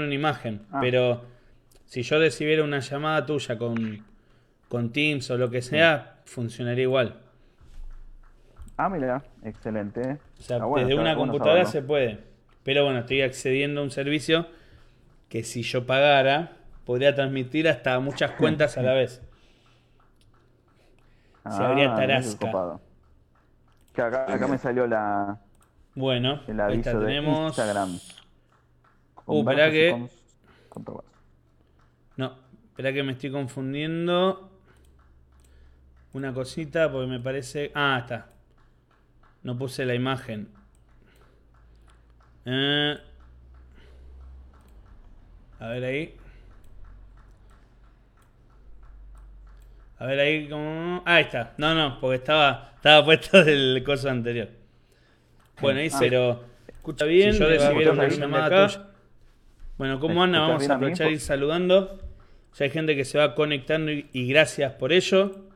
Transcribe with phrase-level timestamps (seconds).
[0.00, 0.78] una imagen, Ah.
[0.80, 1.22] pero
[1.84, 4.02] si yo recibiera una llamada tuya con,
[4.68, 7.20] con Teams o lo que sea, funcionaría igual.
[8.78, 10.18] Ah, mira, excelente.
[10.38, 11.72] O sea, Ah, bueno, desde una bueno computadora saberlo.
[11.72, 12.18] se puede.
[12.64, 14.46] Pero bueno, estoy accediendo a un servicio
[15.28, 16.52] que si yo pagara,
[16.86, 19.20] podría transmitir hasta muchas cuentas a la vez.
[21.50, 22.78] se habría Ah, qué tarasca.
[23.92, 25.38] Que acá, acá me salió la,
[25.94, 27.56] Bueno, el ahí aviso de tenemos.
[29.26, 30.08] Uh, y que-.
[32.16, 32.36] No,
[32.68, 34.50] espera que me estoy confundiendo.
[36.12, 37.70] Una cosita, porque me parece.
[37.74, 38.26] Ah, está.
[39.42, 40.48] No puse la imagen.
[42.44, 42.96] Eh,
[45.60, 46.16] A ver ahí.
[49.98, 51.02] A ver ahí como.
[51.06, 51.54] Ah, ahí está.
[51.58, 54.48] No, no, porque estaba, estaba puesto del coso anterior.
[55.60, 55.96] Bueno, ahí Ah.
[56.00, 56.44] pero.
[56.66, 58.66] Escucha bien, Si yo recibiera una llamada acá.
[58.68, 58.86] tuya.
[59.78, 60.40] Bueno, ¿cómo ¿Me anda?
[60.40, 61.98] Vamos a a aprovechar y ir saludando.
[62.58, 65.46] Ya hay gente que se va conectando y, y gracias por ello.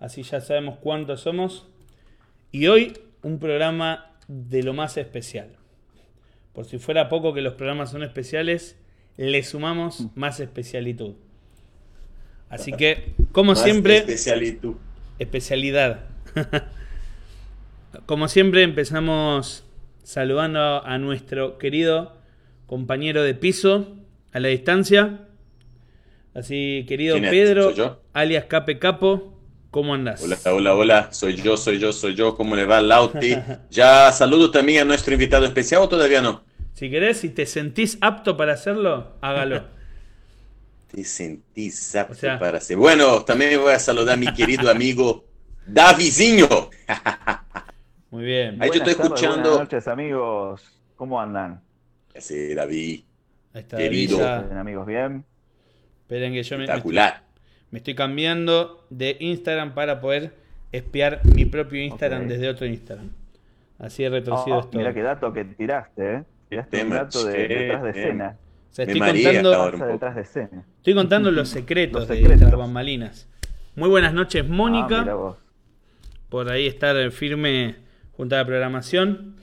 [0.00, 1.66] Así ya sabemos cuántos somos.
[2.52, 5.48] Y hoy un programa de lo más especial.
[6.52, 8.76] Por si fuera poco que los programas son especiales,
[9.16, 11.14] le sumamos más especialitud.
[12.48, 14.78] Así que, como Más siempre, Especialito.
[15.18, 16.04] especialidad.
[18.06, 19.64] Como siempre, empezamos
[20.02, 22.12] saludando a nuestro querido
[22.66, 23.96] compañero de piso
[24.32, 25.20] a la distancia.
[26.34, 27.16] Así, querido.
[27.20, 30.22] Pedro, alias Cape Capo, ¿cómo andás?
[30.22, 33.36] Hola, hola, hola, soy yo, soy yo, soy yo, ¿cómo le va Lauti?
[33.70, 36.44] Ya saludo también a nuestro invitado especial o todavía no?
[36.74, 39.64] Si querés, si te sentís apto para hacerlo, hágalo.
[40.90, 42.76] Te sentís apto O sea- para hacer.
[42.76, 45.24] Bueno, también voy a saludar a mi querido amigo
[45.66, 46.48] Davizinho.
[48.10, 48.62] Muy bien.
[48.62, 50.62] Ahí yo estoy escuchando- Buenas noches, amigos.
[50.94, 51.60] ¿Cómo andan?
[52.20, 53.00] Sí, David,
[53.54, 54.18] Ahí está Querido.
[54.18, 54.86] ¿Bien, amigos?
[54.86, 55.24] ¿Bien?
[56.02, 57.22] Esperen que yo me, me estoy, espectacular.
[57.70, 60.34] me estoy cambiando de Instagram para poder
[60.72, 63.10] espiar mi propio Instagram desde otro Instagram.
[63.78, 64.78] Así de retorcido Oh, es todo.
[64.78, 66.24] mira qué dato que tiraste, ¿eh?
[66.48, 68.38] Tiraste un dato de che, detrás de escena.
[68.70, 70.64] O sea, Me estoy contando, detrás de escena.
[70.76, 73.28] estoy contando los secretos, Los de las bambalinas.
[73.74, 75.00] Muy buenas noches, Ah, Mónica.
[75.00, 75.36] mira vos.
[76.28, 77.76] por ahí estar firme
[78.12, 79.36] junto a la programación.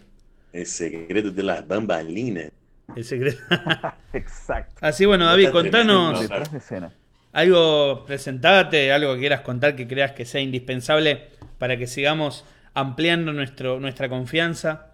[0.52, 2.52] El secreto de las bambalinas.
[2.96, 3.40] El secreto.
[4.14, 4.76] Exacto.
[4.81, 6.22] Así bueno, David, contanos ¿no?
[6.22, 6.92] Detrás de escena.
[7.31, 11.28] algo, presentate, algo que quieras contar que creas que sea indispensable
[11.58, 14.88] para que sigamos ampliando nuestro, nuestra confianza.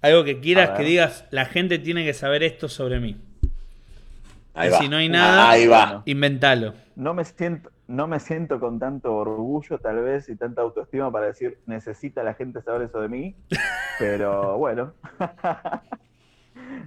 [0.00, 3.16] Algo que quieras que digas, la gente tiene que saber esto sobre mí.
[4.54, 4.78] Ahí Y va.
[4.78, 6.02] si no hay nada- Ahí va.
[6.06, 6.74] Inventalo.
[6.96, 11.26] No me siento, no me siento con tanto orgullo, tal vez, y tanta autoestima para
[11.26, 13.36] decir necesita la gente saber eso de mí,
[13.98, 14.94] pero bueno,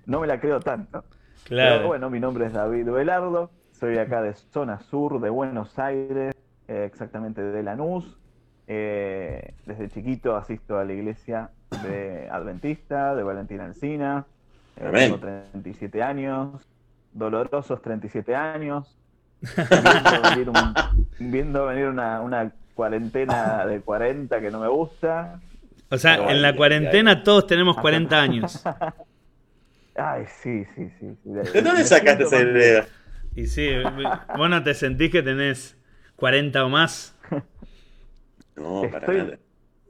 [0.06, 1.04] no me la creo tanto.
[1.46, 1.76] Claro.
[1.78, 6.36] Pero bueno, mi nombre es David Velardo, soy acá de zona sur de Buenos Aires,
[6.68, 8.18] eh, exactamente de Lanús.
[8.68, 11.50] Eh, desde chiquito asisto a la iglesia
[11.84, 14.26] de Adventista, de Valentina Alcina.
[14.78, 15.04] Eh, Amén.
[15.12, 15.18] tengo
[15.52, 16.66] 37 años,
[17.12, 18.98] dolorosos 37 años.
[19.42, 25.40] Viendo venir, un- viendo venir una, una cuarentena de 40 que no me gusta.
[25.90, 28.64] O sea, en la cuarentena todos tenemos 40 años.
[29.96, 31.18] Ay, sí, sí, sí.
[31.24, 32.88] ¿De dónde sacaste esa idea?
[33.36, 33.70] Y sí,
[34.36, 35.78] vos no te sentís que tenés
[36.16, 37.16] 40 o más.
[38.56, 39.40] No, para Estoy- nada.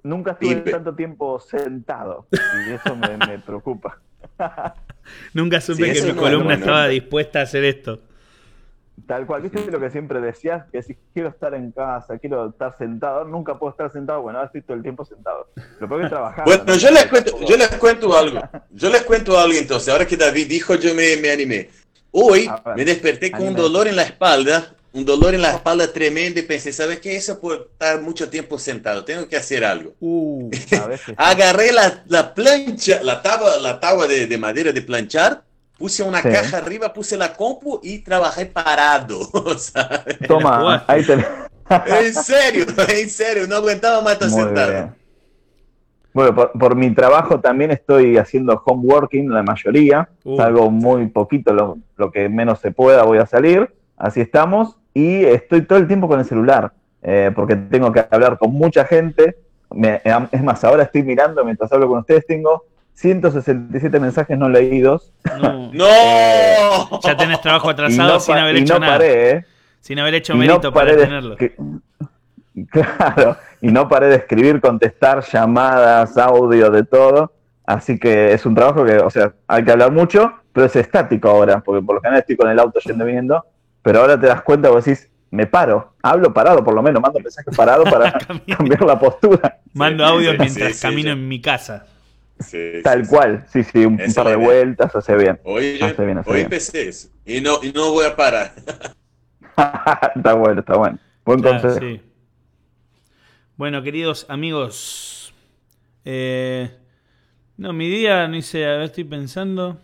[0.03, 0.71] Nunca estuve Pipe.
[0.71, 2.27] tanto tiempo sentado
[2.67, 4.01] y eso me, me preocupa.
[5.33, 8.01] Nunca supe Sí, que mi no, columna estaba dispuesta a hacer esto.
[9.07, 10.65] Tal cual, ¿viste lo que siempre decías?
[10.71, 14.47] Que si quiero estar en casa, quiero estar sentado, nunca puedo estar sentado, bueno, ahora
[14.47, 15.47] estoy todo el tiempo sentado.
[15.79, 16.45] Lo que trabajar.
[16.45, 18.39] Bueno, yo les cuento, yo les cuento algo.
[18.69, 19.89] Yo les cuento algo entonces.
[19.89, 21.69] Ahora que David dijo, yo me, me animé.
[22.11, 25.91] Hoy ver, me desperté con un dolor en la espalda, un dolor en la espalda
[25.91, 27.15] tremendo y pensé, ¿sabes qué?
[27.15, 29.93] Eso por estar mucho tiempo sentado, tengo que hacer algo.
[29.99, 30.49] Uh,
[30.81, 35.43] A veces Agarré la, la plancha, la tabla, la tabla de, de madera de planchar,
[35.81, 36.29] puse una Sí.
[36.29, 39.19] caja arriba, puse la compu y trabajé parado.
[39.57, 40.19] ¿sabes?
[40.27, 41.13] Toma, ahí te...
[41.13, 44.71] En serio, en serio, no aguantaba más estar sentado.
[44.71, 44.95] bien.
[46.13, 50.09] Bueno, por, por mi trabajo también estoy haciendo homeworking, la mayoría.
[50.23, 50.37] Uh.
[50.37, 53.73] Salgo muy poquito, lo, lo que menos se pueda voy a salir.
[53.97, 54.77] Así estamos.
[54.93, 58.83] Y estoy todo el tiempo con el celular, eh, porque tengo que hablar con mucha
[58.85, 59.37] gente.
[59.73, 60.01] Me-
[60.31, 65.11] es más, ahora estoy mirando, mientras hablo con ustedes, tengo 167 mensajes no leídos.
[65.41, 65.71] no.
[65.73, 66.99] ¡No!
[67.01, 68.93] Ya tenés trabajo atrasado no, sin haber hecho no nada.
[68.93, 69.45] paré, ¿eh?
[69.79, 71.35] Sin haber hecho no mérito para tenerlo.
[72.69, 77.31] Claro, y no paré de escribir, contestar llamadas, audio, de todo.
[77.65, 81.29] Así que es un trabajo que, o sea, hay que hablar mucho pero es estático
[81.29, 83.45] ahora, porque por lo general estoy con el auto yendo y viniendo,
[83.81, 87.19] pero ahora te das cuenta, vos decís, me paro, hablo parado por lo menos, mando
[87.19, 88.11] mensajes parado para
[88.47, 89.59] cambiar la postura.
[89.73, 91.85] Mando audio mientras camino en mi casa.
[92.83, 95.39] Tal cual, sí, sí, un, par de vueltas, hace bien.
[95.43, 95.79] Hoy,
[96.25, 98.53] hoy empecé eso, y no, y no voy a parar.
[100.15, 100.99] está bueno, está bueno.
[101.25, 102.01] Buen consejo.
[103.57, 105.33] Bueno, queridos amigos,
[106.03, 106.71] eh,
[107.57, 109.77] no, mi día no hice, a ver, estoy pensando.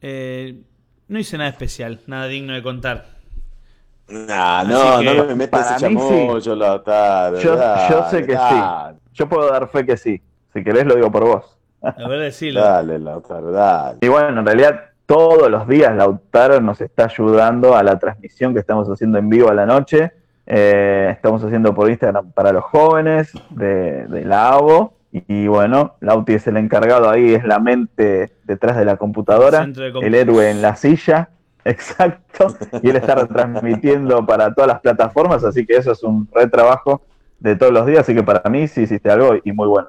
[0.00, 0.62] Eh,
[1.08, 3.14] no hice nada especial, nada digno de contar.
[4.08, 7.42] Nah, no, no me metas ese chamullo, sí.
[7.42, 7.56] yo,
[7.90, 8.54] yo sé que sí.
[9.14, 10.20] Yo puedo dar fe que sí.
[10.54, 11.58] Si querés lo digo por vos.
[11.82, 12.62] A ver, decilo.
[12.62, 13.98] Dale, Lautaro, dale.
[14.00, 18.60] Y bueno, en realidad todos los días Lautaro nos está ayudando a la transmisión que
[18.60, 20.12] estamos haciendo en vivo a la noche.
[20.46, 24.94] Eh, estamos haciendo por Instagram para los jóvenes de, de la AVO.
[25.28, 29.64] Y, bueno, Lauti es el encargado ahí, es la mente detrás de la computadora,
[30.02, 31.28] el héroe en la silla.
[31.64, 32.48] Exacto.
[32.82, 37.00] Y él está retransmitiendo para todas las plataformas, así que eso es un retrabajo
[37.38, 38.00] de todos los días.
[38.00, 39.88] Así que para mí sí hiciste algo y muy bueno.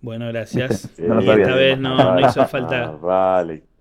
[0.00, 0.90] Bueno, gracias.
[0.98, 2.94] y esta vez no, hizo falta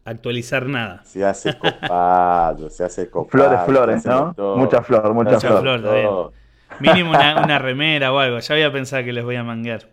[0.06, 1.02] actualizar nada.
[1.04, 3.30] Se hace copado, se hace copado.
[3.30, 4.34] Flores, flores, ¿no?
[4.56, 6.32] Mucha flor, mucha, flor.
[6.80, 8.40] Mínimo una, remera o algo.
[8.40, 9.90] Ya había pensado que les voy a manguear.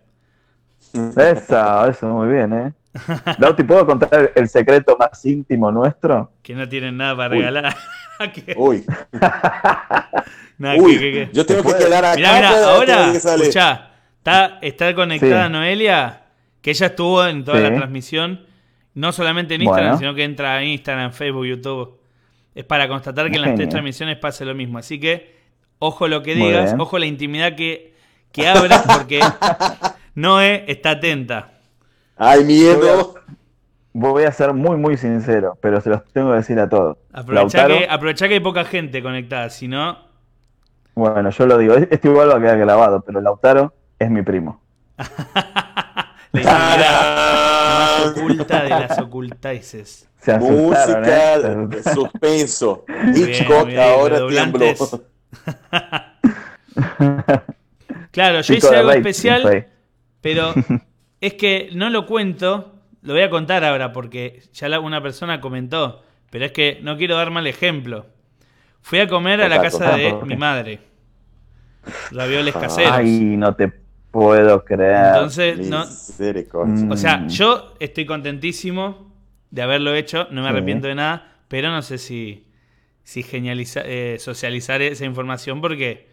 [1.16, 2.72] Eso, eso, muy bien, ¿eh?
[3.38, 6.30] Lauti, ¿puedo contar el secreto más íntimo nuestro?
[6.42, 7.74] Que no tienen nada para regalar.
[8.56, 8.84] Uy.
[10.78, 11.28] Uy.
[11.32, 12.16] Yo tengo que quedar acá.
[12.16, 13.93] Mira, mira, ahora, escuchá.
[14.24, 16.22] Está, está conectada Noelia,
[16.62, 18.46] que ella estuvo en toda la transmisión,
[18.94, 22.00] no solamente en Instagram, sino que entra a Instagram, Facebook, YouTube.
[22.54, 24.78] Es para constatar que en las tres transmisiones pase lo mismo.
[24.78, 25.36] Así que,
[25.78, 27.92] ojo lo que digas, ojo la intimidad que,
[28.32, 28.50] que
[28.96, 29.20] porque
[30.14, 31.58] Noé está atenta.
[32.16, 33.16] ¡Ay, miedo!
[33.92, 36.96] Voy a ser muy, muy sincero, pero se los tengo que decir a todos.
[37.12, 39.98] Aprovechá, que, aprovechá que hay poca gente conectada, si no...
[40.94, 44.60] Bueno, yo lo digo, esto igual va a quedar grabado, pero Lautaro es mi primo.
[46.42, 50.08] la más oculta de las ocultaices.
[50.40, 51.66] Música ¿eh?
[51.68, 52.84] de suspenso.
[53.14, 54.66] Hitchcock ahora tiembló.
[58.10, 59.66] claro, yo hice algo especial,
[60.20, 60.54] pero
[61.20, 62.70] es que no lo cuento.
[63.02, 67.16] Lo voy a contar ahora porque ya una persona comentó, pero es que no quiero
[67.16, 68.06] dar mal ejemplo.
[68.80, 70.80] Fui a comer a la casa de mi madre.
[72.10, 72.92] Ravioles caseros.
[72.92, 73.83] Ay, no te
[74.14, 75.08] puedo creer.
[75.08, 75.82] Entonces, no,
[76.92, 79.12] o sea, yo estoy contentísimo
[79.50, 82.46] de haberlo hecho, no me arrepiento de nada, pero no sé si,
[83.02, 86.08] si eh, socializar esa información porque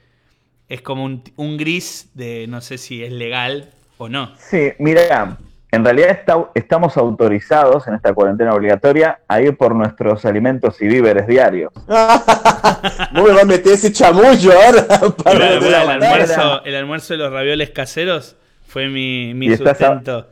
[0.67, 3.69] es como un, un, gris de no sé si es legal
[3.99, 4.35] o no.
[4.37, 5.37] Sí, mira,
[5.71, 6.19] en realidad
[6.53, 11.71] estamos autorizados en esta cuarentena obligatoria a ir por nuestros alimentos y víveres diarios.
[13.15, 14.85] ¿Cómo me va a meter ese chamullo ahora?
[15.23, 18.35] Para el, almuerzo, el, almuerzo, de los ravioles caseros
[18.67, 20.27] fue mi, mi sustento.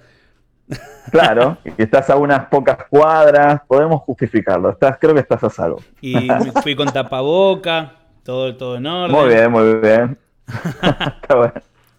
[1.11, 4.71] claro, y estás a unas pocas cuadras, podemos justificarlo.
[4.71, 5.81] Estás, creo que estás a salvo.
[6.01, 6.27] Y
[6.61, 7.93] fui con tapaboca,
[8.23, 9.15] todo, todo en orden.
[9.15, 10.17] Muy bien, muy bien.
[10.47, 11.53] Está bueno.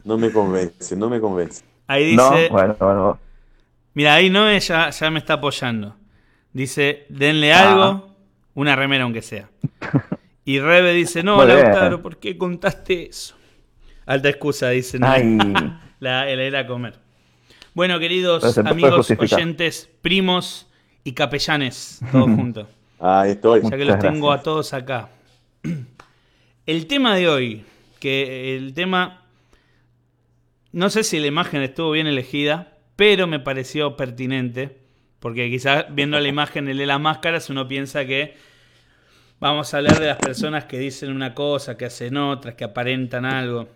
[0.05, 1.65] No me convence, no me convence.
[1.87, 2.17] Ahí dice.
[2.17, 3.19] No, bueno, bueno.
[4.01, 5.95] Mira, ahí no ya, ya me está apoyando.
[6.55, 8.05] Dice, denle algo, ah.
[8.55, 9.51] una remera aunque sea.
[10.43, 13.35] Y Rebe dice, no, Lautaro, ¿por qué contaste eso?
[14.07, 14.99] Alta excusa, dice.
[14.99, 15.07] No,
[16.01, 16.95] la, el ir a comer.
[17.75, 20.67] Bueno, queridos amigos, oyentes, primos
[21.05, 22.69] y capellanes, todos juntos.
[22.99, 23.61] Ahí estoy.
[23.65, 25.11] Ya que los tengo a todos acá.
[26.65, 27.65] El tema de hoy,
[27.99, 29.27] que el tema,
[30.73, 32.70] no sé si la imagen estuvo bien elegida,
[33.01, 34.77] pero me pareció pertinente,
[35.21, 38.37] porque quizás viendo la imagen de las máscaras uno piensa que
[39.39, 43.25] vamos a hablar de las personas que dicen una cosa, que hacen otras, que aparentan
[43.25, 43.69] algo.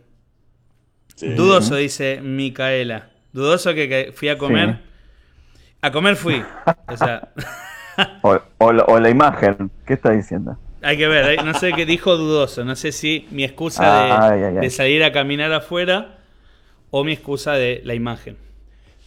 [1.22, 3.08] Dudoso, dice Micaela.
[3.32, 4.80] Dudoso que, fui a comer.
[5.80, 6.44] A comer fui.
[8.58, 9.70] O, la, imagen.
[9.86, 10.58] ¿Qué está diciendo?
[10.82, 12.62] Hay que ver, no sé qué dijo dudoso.
[12.62, 16.18] No sé si mi excusa de salir a caminar afuera
[16.90, 18.36] o mi excusa de la imagen.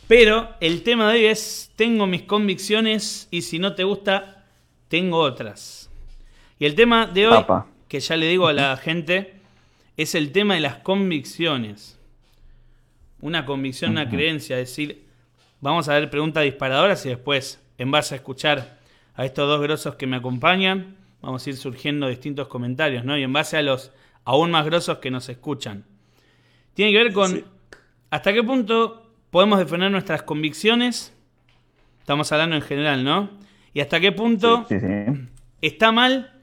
[0.07, 4.45] Pero el tema de hoy es, tengo mis convicciones y si no te gusta,
[4.87, 5.89] tengo otras.
[6.59, 7.45] Y el tema de hoy,
[7.89, 9.33] que ya le digo a la gente,
[9.97, 11.99] es el tema de las convicciones.
[13.19, 15.05] Una convicción, una creencia, es decir,
[15.59, 18.79] vamos a ver preguntas disparadoras y después, en base a escuchar
[19.15, 23.17] a estos dos grosos que me acompañan, vamos a ir surgiendo distintos comentarios, ¿no?
[23.17, 23.91] Y en base a los
[24.23, 25.83] aún más grosos que nos escuchan.
[26.75, 27.43] Tiene que ver con
[28.09, 31.13] hasta qué punto podemos defender nuestras convicciones.
[31.99, 33.29] Estamos hablando en general, ¿no?
[33.73, 34.87] ¿Y hasta qué punto Sí, sí.
[35.61, 36.33] está mal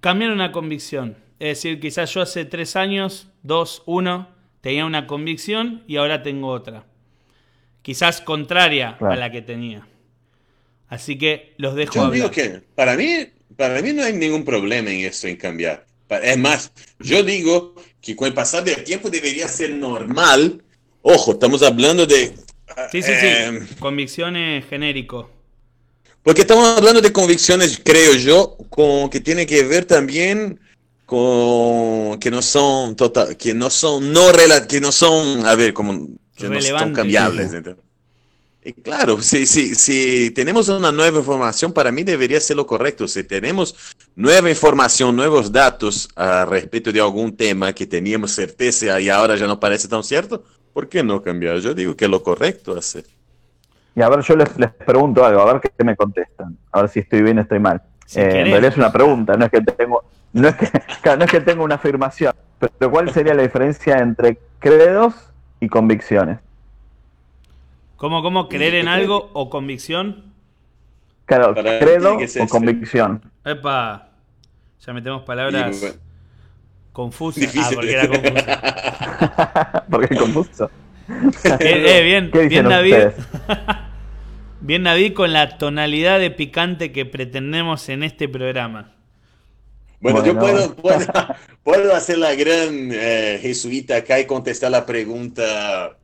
[0.00, 1.16] cambiar una convicción?
[1.38, 4.28] Es decir, quizás yo hace tres años, dos, uno,
[4.60, 6.84] tenía una convicción y ahora tengo otra.
[7.82, 9.12] Quizás contraria Claro.
[9.14, 9.86] a la que tenía.
[10.88, 12.14] Así que los dejo Yo hablar.
[12.14, 15.86] digo que para mí, para mí no hay ningún problema en eso, en cambiar.
[16.22, 20.62] Es más, yo digo que con el pasar del tiempo debería ser normal.
[21.06, 22.34] Ojo, estamos hablando de...
[22.90, 23.74] Sí, sí, eh, sí.
[23.78, 25.30] Convicciones genérico.
[26.22, 30.58] Porque estamos hablando de convicciones, creo yo, con que tiene que ver también
[31.04, 35.74] con que no son total, que no son no rela- que no son, a ver,
[35.74, 36.08] como
[36.38, 37.50] que no son cambiables.
[38.64, 43.06] Y claro, si, si, si tenemos una nueva información, para mí debería ser lo correcto.
[43.06, 43.76] Si tenemos
[44.16, 49.46] nueva información, nuevos datos a respecto de algún tema que teníamos certeza y ahora ya
[49.46, 50.44] no parece tan cierto,
[50.74, 51.58] ¿por qué no cambiar?
[51.58, 53.04] Yo digo que es lo correcto hacer.
[53.96, 56.58] Y a ver, yo les, les pregunto algo, a ver qué me contestan.
[56.72, 57.80] A ver si estoy bien o estoy mal.
[58.04, 60.02] Si Eh, en realidad es una pregunta, no es que tengo,
[60.32, 60.66] no es que,
[61.02, 62.34] claro, no es que tengo una afirmación.
[62.58, 65.14] Pero ¿cuál sería la diferencia entre credos
[65.60, 66.40] y convicciones?
[67.96, 70.34] ¿Cómo, cómo creer en algo o convicción?
[71.26, 73.22] Claro, Para credo o convicción.
[73.44, 74.10] Epa.
[74.80, 75.96] Ya metemos palabras Y, bueno,
[76.94, 77.40] confusas.
[77.42, 77.62] Difícil.
[77.62, 79.84] Ah, porque era confusa.
[79.90, 80.70] Porque es confuso.
[81.60, 82.94] Eh, eh, bien, ¿Qué bien David.
[84.60, 88.94] Bien David con la tonalidad de picante que pretendemos en este programa.
[90.00, 91.06] Bueno, yo puedo, puedo,
[91.62, 95.98] puedo hacer la gran eh, jesuita acá y contestar la pregunta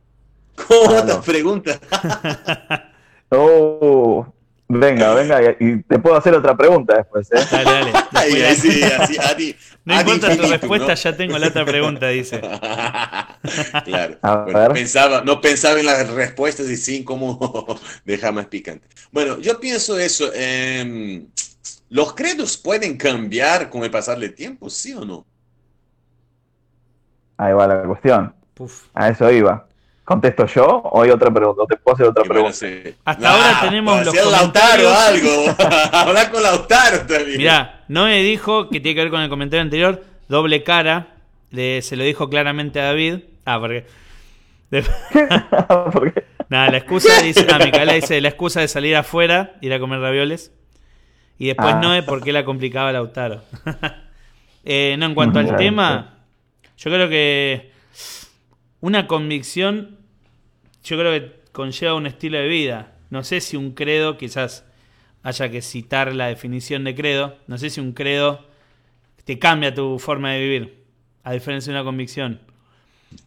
[0.55, 1.21] con Ah, otra no.
[1.23, 1.79] pregunta.
[3.29, 4.31] Oh,
[4.79, 7.47] venga, venga, y, y te puedo hacer otra pregunta después, ¿eh?
[7.51, 7.93] Dale, dale.
[8.13, 10.95] Ay, Después ay, la- sí, así, ad- no ad importa tu respuesta, ¿no?
[10.95, 12.39] ya tengo la otra pregunta, dice.
[13.85, 14.17] claro.
[14.21, 14.73] A Bueno, ver.
[14.73, 18.87] pensaba, no pensaba en las respuestas y sí en cómo dejar más picante.
[19.11, 20.31] Bueno, yo pienso eso.
[20.33, 21.27] em,
[21.89, 25.25] ¿Los credos pueden cambiar con el pasar del tiempo, sí o no?
[27.37, 28.33] Ahí va la cuestión.
[28.93, 29.67] A eso iba.
[30.11, 31.61] ¿Contesto yo o hay otra pregunta?
[31.63, 32.57] ¿O te puedo hacer otra bueno, pregunta?
[32.57, 32.95] sí.
[33.05, 35.57] Hasta ahora tenemos pues, los si es Lautaro comentarios.
[35.57, 35.87] algo.
[35.97, 37.37] Hablar con Lautaro también.
[37.37, 41.07] Mirá, Noé dijo que tiene que ver con el comentario anterior, doble cara.
[41.51, 43.19] Le- se lo dijo claramente a David.
[43.45, 43.85] Ah, porque.
[44.69, 44.83] de-
[45.93, 47.47] Porque Nada, la excusa dice.
[47.49, 50.51] Ah, Micaela dice la excusa de salir afuera, ir a comer ravioles.
[51.39, 51.79] Y después Ah.
[51.81, 53.41] Noé, ¿por qué la complicaba Lautaro?
[54.63, 56.19] Eh, no, en cuanto al tema,
[56.77, 57.71] yo creo que
[58.79, 59.97] una convicción,
[60.83, 62.93] yo creo que conlleva un estilo de vida.
[63.09, 64.63] No sé si un credo, quizás
[65.23, 67.37] haya que citar la definición de credo.
[67.47, 68.45] No sé si un credo
[69.23, 70.83] te cambia tu forma de vivir,
[71.23, 72.39] a diferencia de una convicción.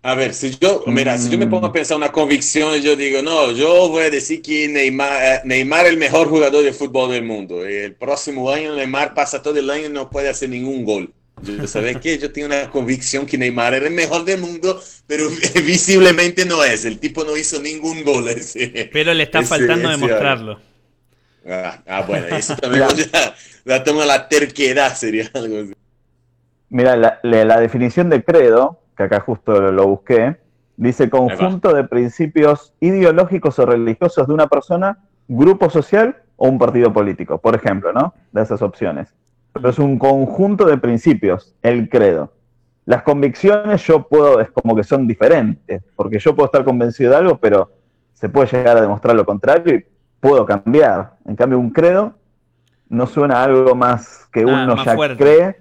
[0.03, 3.21] A ver, si yo, mira, si yo me pongo a pensar una convicción, yo digo,
[3.23, 7.11] no, yo voy a decir que Neymar, eh, Neymar es el mejor jugador de fútbol
[7.11, 7.65] del mundo.
[7.67, 11.13] El próximo año Neymar pasa todo el año y no puede hacer ningún gol.
[11.43, 12.17] Yo, ¿sabes qué?
[12.19, 15.25] Yo tengo una convicción que Neymar era el mejor del mundo, pero
[15.67, 16.85] visiblemente no es.
[16.85, 18.29] El tipo no hizo ningún gol.
[18.29, 20.61] ese- Pero le está ese- faltando ese demostrarlo.
[21.47, 25.73] Ah, ah, bueno, eso también ya, ya toma la terquedad, sería algo así.
[26.71, 30.37] Mira, la, la- la definición de credo, que acá justo lo, lo busqué,
[30.77, 34.99] dice conjunto de principios ideológicos o religiosos de una persona,
[35.29, 38.15] grupo social o un partido político, por ejemplo, ¿no?
[38.33, 39.09] De esas opciones.
[39.55, 42.33] Pero es un conjunto de principios, el credo.
[42.87, 47.17] Las convicciones yo puedo, es como que son diferentes, porque yo puedo estar convencido de
[47.17, 47.71] algo, pero
[48.13, 49.85] se puede llegar a demostrar lo contrario y
[50.21, 51.15] puedo cambiar.
[51.25, 52.15] En cambio, un credo
[52.89, 55.17] no suena a algo más que Ah, uno más ya fuerte.
[55.17, 55.57] cree,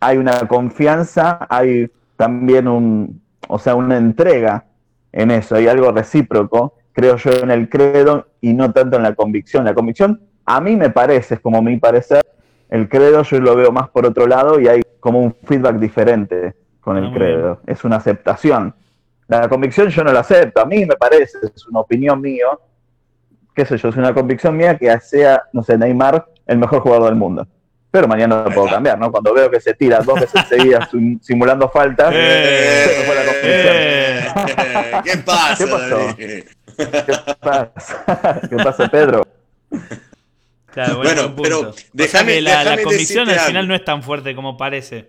[0.00, 4.64] hay una confianza, hay también un, o sea, una entrega
[5.12, 9.14] en eso, hay algo recíproco, creo yo, en el credo y no tanto en la
[9.14, 9.64] convicción.
[9.64, 12.24] La convicción, a mí me parece, es como mi parecer,
[12.70, 16.54] el credo yo lo veo más por otro lado y hay como un feedback diferente
[16.80, 18.74] con Ah, el muy credo, es una aceptación.
[19.26, 22.60] La convicción yo no la acepto, a mí me parece, es una opinión mío,
[23.54, 27.06] qué sé yo, es una convicción mía que sea, no sé, Neymar el mejor jugador
[27.06, 27.46] del mundo.
[27.90, 29.10] Pero mañana lo puedo cambiar, ¿no?
[29.10, 33.14] Cuando veo que se tira dos veces seguidas sim- simulando falta, Eh, se me fue
[33.14, 33.74] la convicción.
[33.76, 35.00] eh.
[35.04, 35.56] ¿Qué pasa?
[35.64, 36.16] ¿Qué pasó?
[36.16, 38.40] ¿Qué pasa?
[38.50, 39.22] ¿Qué pasa, Pedro?
[40.72, 43.68] Claro, Bueno, pero O sea déjame- que la, la decirte al final algo.
[43.68, 45.08] no es tan fuerte como parece.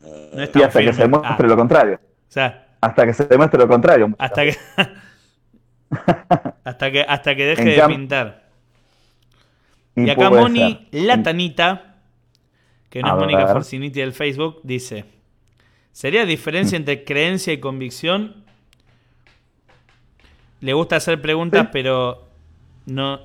[0.00, 2.00] No es Y tan hasta que se demuestre Ah, lo contrario.
[2.02, 4.14] o sea, Hasta que se demuestre lo contrario.
[4.18, 4.56] hasta que
[6.64, 8.44] hasta que hasta que deje En de pintar.
[9.96, 11.02] Y, acá Moni ser.
[11.04, 11.96] Latanita,
[12.90, 13.46] que no A es Mónica.
[13.48, 15.04] Forciniti del Facebook, dice:
[15.92, 18.44] ¿Sería diferencia entre creencia y convicción?
[20.60, 21.68] Le gusta hacer preguntas, Sí.
[21.72, 22.23] pero
[22.86, 23.20] no,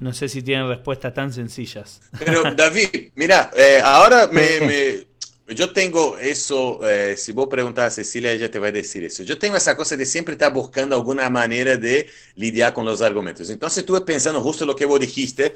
[0.00, 2.00] no sé si tienen respuestas tan sencillas.
[2.18, 5.06] Pero David, mira, eh, ahora me,
[5.48, 9.22] yo tengo eso, eh, si vos preguntas a Cecilia, ella te va a decir eso.
[9.24, 13.50] Yo tengo esa cosa de siempre estar buscando alguna manera de lidiar con los argumentos.
[13.50, 15.54] Entonces estuve pensando justo lo que vos dijiste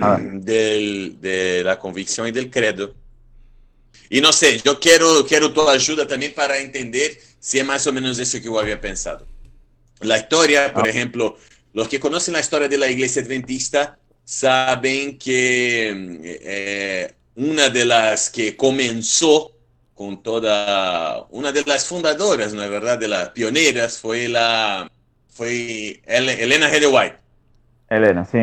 [0.00, 0.18] ah.
[0.32, 2.92] del, de la convicción y del credo.
[4.10, 7.92] Y no sé, yo quiero, quiero tu ayuda también para entender si es más o
[7.92, 9.26] menos eso que yo había pensado.
[10.00, 10.90] La historia, por ah.
[10.90, 11.38] ejemplo,
[11.74, 15.92] los que conocen la historia de la iglesia adventista saben que
[16.24, 19.52] eh, una de las que comenzó
[19.92, 24.90] con toda, una de las fundadoras, ¿no es verdad?, de las pioneras fue la,
[25.28, 26.92] fue Elena G.
[26.92, 27.16] White.
[27.90, 28.38] Elena, sí.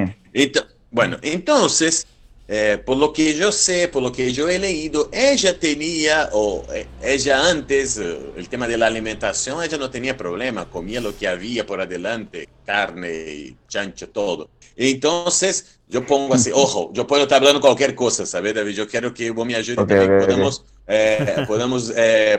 [0.91, 2.05] bueno, entonces,
[2.53, 6.65] eh, por lo que yo sé, por lo que yo he leído, ella tenía, o
[6.73, 11.17] eh, ella antes, eh, el tema de la alimentación, ella no tenía problema, comía lo
[11.17, 14.49] que había por adelante, carne chancho, todo.
[14.75, 18.73] Entonces, yo pongo así, ojo, yo puedo estar hablando cualquier cosa, ¿sabes, David?
[18.73, 20.65] Yo quiero que vos me ayudes podemos,
[21.47, 21.93] podemos,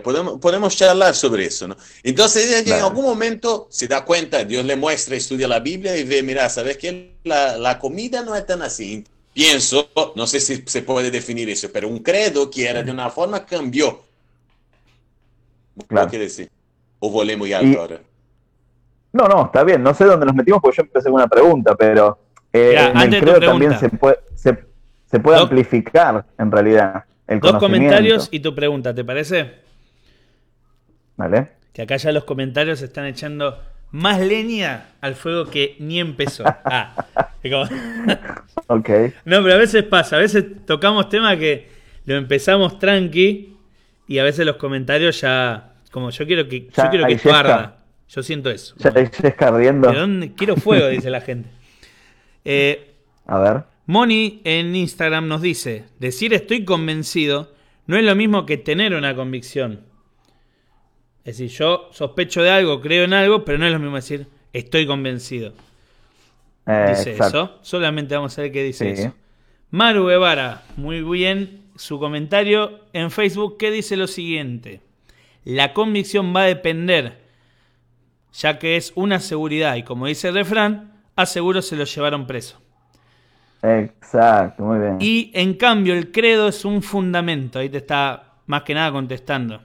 [0.04, 1.76] podemos, podemos, charlar sobre eso, ¿no?
[2.02, 6.04] Entonces, ella en algún momento se da cuenta, Dios le muestra, estudia la Biblia y
[6.04, 7.14] ve, mira, ¿sabes qué?
[7.24, 11.68] La, la comida no es tan así pienso, no sé si se puede definir eso,
[11.72, 14.02] pero un credo que era de una forma cambió.
[15.86, 16.10] Claro.
[16.10, 16.50] ¿Qué decir?
[16.98, 18.00] ¿O volé muy alto ahora?
[19.12, 19.82] No, no, está bien.
[19.82, 22.18] No sé dónde nos metimos porque yo empecé con una pregunta, pero
[22.52, 27.04] eh, en el credo también se puede, se, puede amplificar en realidad.
[27.26, 29.62] El Dos comentarios y tu pregunta, ¿te parece?
[31.16, 31.52] Vale.
[31.72, 33.58] Que acá ya los comentarios están echando
[33.92, 36.44] más leña al fuego que ni empezó.
[36.46, 36.94] Ah,
[38.66, 38.88] ok.
[39.24, 41.68] No, pero a veces pasa, a veces tocamos temas que
[42.06, 43.56] lo empezamos tranqui
[44.08, 47.16] y a veces los comentarios ya, como yo quiero que, yo quiero que
[48.08, 48.74] Yo siento eso.
[48.78, 49.92] Ya te escarriendo.
[50.36, 51.48] Quiero fuego, dice la gente.
[52.44, 52.96] Eh,
[53.26, 53.62] a ver.
[53.86, 57.54] Moni en Instagram nos dice, decir estoy convencido
[57.86, 59.80] no es lo mismo que tener una convicción.
[61.24, 64.26] Es decir, yo sospecho de algo, creo en algo, pero no es lo mismo decir
[64.52, 65.52] estoy convencido.
[66.66, 67.58] Eh, dice eso.
[67.62, 69.14] Solamente vamos a ver qué dice eso.
[69.70, 74.80] Maru Guevara, muy bien su comentario en Facebook que dice lo siguiente.
[75.44, 77.18] La convicción va a depender,
[78.32, 82.26] ya que es una seguridad y como dice el refrán, a seguro se lo llevaron
[82.26, 82.60] preso.
[83.62, 84.96] Exacto, muy bien.
[85.00, 89.62] Y en cambio el credo es un fundamento, ahí te está más que nada contestando.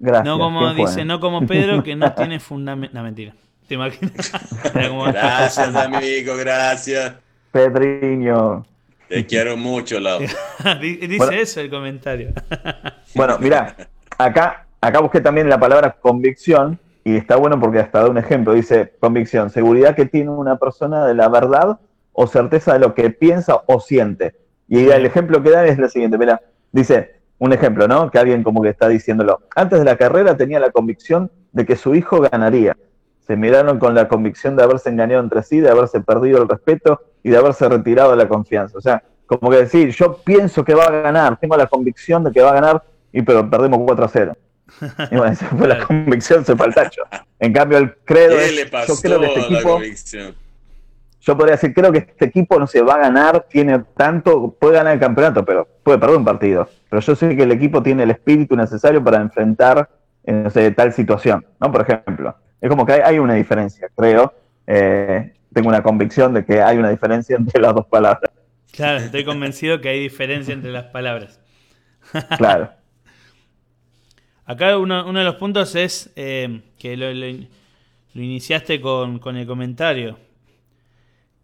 [0.00, 0.24] Gracias.
[0.24, 2.96] No como dice, no como Pedro que no tiene fundamento.
[2.96, 3.34] No, mentira.
[3.68, 4.32] ¿Te imaginas?
[4.74, 7.14] gracias, amigo, gracias.
[7.52, 8.64] Pedriño.
[9.08, 10.20] Te quiero mucho, Lau.
[10.80, 12.30] dice eso el comentario.
[13.14, 13.76] bueno, mira,
[14.16, 18.54] acá, acá busqué también la palabra convicción y está bueno porque hasta da un ejemplo.
[18.54, 21.78] Dice convicción, seguridad que tiene una persona de la verdad
[22.12, 24.34] o certeza de lo que piensa o siente.
[24.66, 26.40] Y el ejemplo que da es el siguiente, mira,
[26.72, 28.10] dice, un ejemplo, ¿no?
[28.10, 29.40] Que alguien como que está diciéndolo.
[29.56, 32.76] Antes de la carrera tenía la convicción de que su hijo ganaría.
[33.26, 37.00] Se miraron con la convicción de haberse engañado entre sí, de haberse perdido el respeto
[37.22, 38.76] y de haberse retirado la confianza.
[38.76, 42.30] O sea, como que decir, yo pienso que va a ganar, tengo la convicción de
[42.30, 44.36] que va a ganar, y pero perdemos 4 a 0.
[45.10, 47.02] Y bueno, esa fue la convicción, se fue al tacho.
[47.38, 49.80] En cambio, el credo es, yo creo que este equipo,
[51.20, 54.76] yo podría decir, creo que este equipo no se va a ganar, tiene tanto, puede
[54.76, 56.68] ganar el campeonato, pero puede perder un partido.
[56.88, 59.88] Pero yo sé que el equipo tiene el espíritu necesario para enfrentar
[60.24, 61.70] eh, tal situación, ¿no?
[61.70, 64.32] Por ejemplo, es como que hay, una diferencia, creo.
[64.66, 68.30] Eh, tengo una convicción de que hay una diferencia entre las dos palabras.
[68.72, 71.40] Claro, estoy convencido que hay diferencia entre las palabras.
[72.38, 72.70] Claro.
[74.46, 77.12] Acá uno, de los puntos es eh, que lo,
[78.14, 80.16] iniciaste con, con el comentario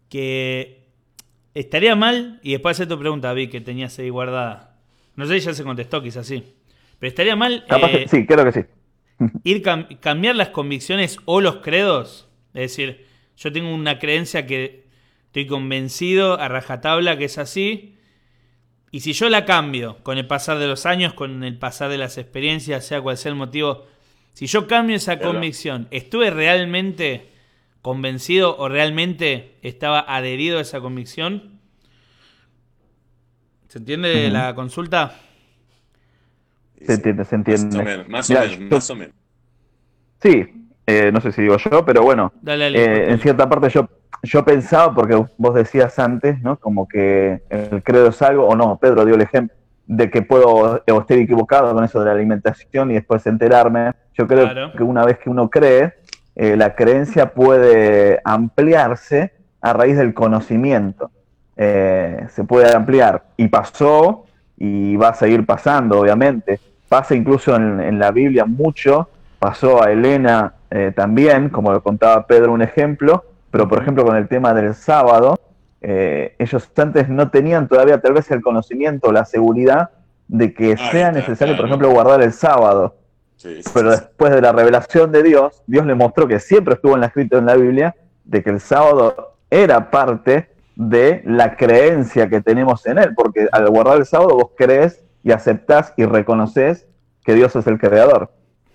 [0.09, 0.87] que
[1.53, 4.77] estaría mal, y después hacer tu pregunta, vi que tenías ahí guardada.
[5.15, 6.43] No sé si ya se contestó, quizás sí.
[6.99, 7.65] Pero estaría mal.
[7.69, 8.61] Eh, sí, creo que sí.
[9.43, 9.63] ir
[9.99, 12.29] cambiar las convicciones o los credos.
[12.53, 14.85] Es decir, yo tengo una creencia que
[15.25, 17.95] estoy convencido a rajatabla que es así.
[18.91, 21.97] Y si yo la cambio con el pasar de los años, con el pasar de
[21.97, 23.85] las experiencias, sea cual sea el motivo,
[24.33, 27.29] si yo cambio esa convicción, ¿estuve realmente
[27.81, 31.59] convencido o realmente estaba adherido a esa convicción?
[33.67, 35.15] ¿Se entiende la consulta?
[36.81, 38.05] Se entiende, se entiende.
[38.07, 39.13] Más o menos, más o menos,
[40.21, 43.87] Sí, eh, no sé si digo yo, pero bueno, eh, en cierta parte yo,
[44.23, 46.57] yo pensaba, porque vos decías antes, ¿no?
[46.57, 49.55] Como que el credo es algo, o no, Pedro dio el ejemplo
[49.87, 53.93] de que puedo o estar equivocado con eso de la alimentación y después enterarme.
[54.13, 55.93] Yo creo que una vez que uno cree,
[56.39, 61.09] eh, la creencia puede ampliarse a raíz del conocimiento.
[61.55, 63.23] Eh, se puede ampliar.
[63.37, 66.59] Y pasó, y va a seguir pasando, obviamente.
[66.87, 69.09] Pasa incluso en, la Biblia mucho.
[69.39, 73.25] Pasó a Elena eh, también, como lo contaba Pedro, un ejemplo.
[73.49, 75.39] Pero, por ejemplo, con el tema del sábado,
[75.81, 79.89] ellos antes no tenían todavía tal vez el conocimiento o la seguridad
[80.27, 82.95] de que sea necesario, por ejemplo, guardar el sábado.
[83.73, 87.07] Pero después de la revelación de Dios, Dios le mostró que siempre estuvo en la
[87.07, 92.85] escrito en la Biblia de que el sábado era parte de la creencia que tenemos
[92.85, 96.87] en él, porque al guardar el sábado vos crees y aceptás y reconoces
[97.23, 98.31] que Dios es el creador.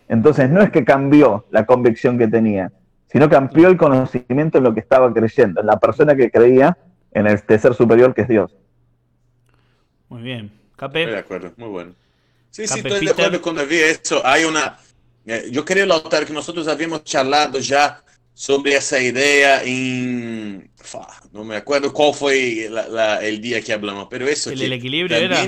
[0.09, 2.72] Entonces no es que cambió la convicción que tenía,
[3.07, 6.77] sino cambió el conocimiento en lo que estaba creyendo, en la persona que creía
[7.12, 8.57] en el ser superior que es Dios.
[10.09, 10.53] Muy bien.
[10.72, 11.92] Estoy de acuerdo, muy bueno.
[12.53, 14.25] Sí, sí, estoy de acuerdo cuando vi eso.
[14.25, 14.79] Hay una.
[15.27, 18.03] Eh, yo creo, Lautaro, que nosotros habíamos charlado ya
[18.35, 20.71] sobre esa idea en.
[21.33, 22.69] No me acuerdo cuál fue
[23.23, 24.51] el día que hablamos, pero eso.
[24.51, 25.43] ¿El, el equilibrio era?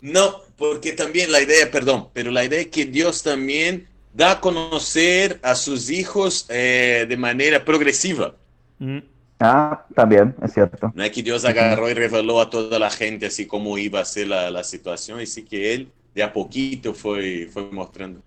[0.00, 4.40] No, porque también la idea, perdón, pero la idea es que Dios también da a
[4.40, 8.34] conocer a sus hijos eh, de manera progresiva.
[8.78, 8.98] Mm.
[9.40, 10.90] Ah, también, es cierto.
[10.94, 14.04] No es que Dios agarró y reveló a toda la gente así como iba a
[14.06, 18.22] ser la, la situación, y sí que Él de a poquito fue, fue mostrando.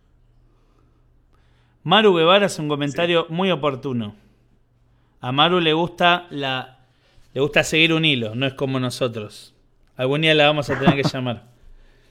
[1.81, 4.15] Maru Guevara hace un comentario muy oportuno.
[5.21, 6.77] A Maru le gusta la
[7.33, 9.55] le gusta seguir un hilo, no es como nosotros.
[9.95, 11.45] Algún día la vamos a tener que llamar.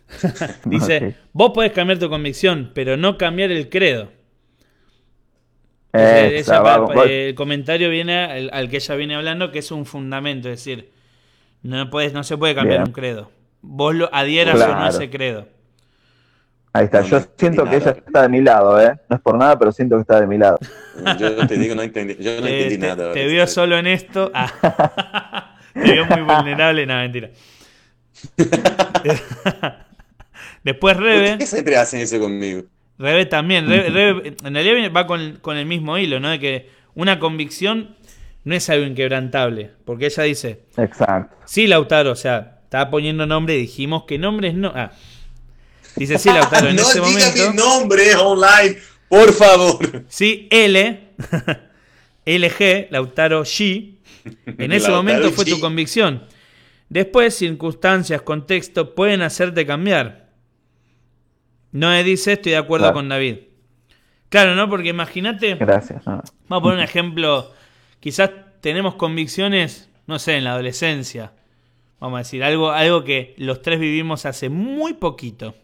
[0.65, 4.11] Dice, vos podés cambiar tu convicción, pero no cambiar el credo.
[7.07, 10.91] el comentario viene al, que ella viene hablando, que es un fundamento, es decir,
[11.63, 13.31] no, puedes, no se puede cambiar un credo.
[13.63, 15.47] Vos lo adhieras o no a ese credo.
[16.79, 18.95] Ahí está, yo siento que ella está de mi lado, ¿eh?
[19.09, 20.59] No es por nada, pero siento que está de mi lado.
[21.19, 23.13] Yo te digo, no entendí, yo no entendí nada.
[23.13, 24.31] Te vio solo en esto.
[24.33, 25.57] Ah.
[25.75, 27.31] te vio muy vulnerable, no, mentira.
[30.63, 31.31] Después Rebe.
[31.31, 32.63] ¿Por qué siempre hacen eso conmigo?
[32.97, 33.69] Rebe también.
[33.69, 36.31] Rebe, en realidad va con, con, el mismo hilo, ¿no?
[36.31, 37.97] De que una convicción
[38.45, 39.73] no es algo inquebrantable.
[39.85, 40.61] Porque ella dice.
[40.77, 41.37] Exacto.
[41.45, 44.71] Sí, Lautaro, o sea, estaba poniendo nombre y dijimos que nombres no.
[44.77, 44.93] Ah,
[45.97, 47.45] Dice, sí, Lautaro, en no ese momento.
[47.45, 50.05] No mi nombre online, por favor.
[50.09, 51.09] Sí, L,
[52.27, 53.97] LG, Lautaro G.
[54.47, 56.25] En ese momento fue tu convicción.
[56.89, 60.29] Después, circunstancias, contexto pueden hacerte cambiar.
[61.73, 63.37] No me dice, estoy de acuerdo con David.
[64.29, 64.69] Claro, ¿no?
[64.69, 65.55] Porque imagínate.
[65.55, 66.05] Gracias.
[66.05, 67.53] Vamos a poner un ejemplo.
[68.01, 71.33] Quizás tenemos convicciones, no sé, en la adolescencia.
[72.01, 75.55] Vamos a decir, algo, algo que los tres vivimos hace muy poquito.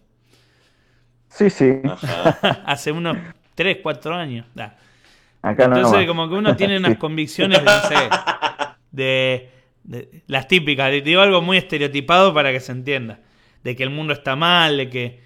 [1.35, 1.81] Sí, sí.
[2.65, 3.17] Hace unos
[3.57, 4.47] 3, 4 años.
[5.43, 8.09] Entonces, como que uno tiene unas convicciones de, no sé,
[8.93, 9.51] de,
[10.29, 10.93] las típicas.
[11.05, 13.19] Digo algo muy estereotipado para que se entienda.
[13.65, 15.21] De que el mundo está mal, de que,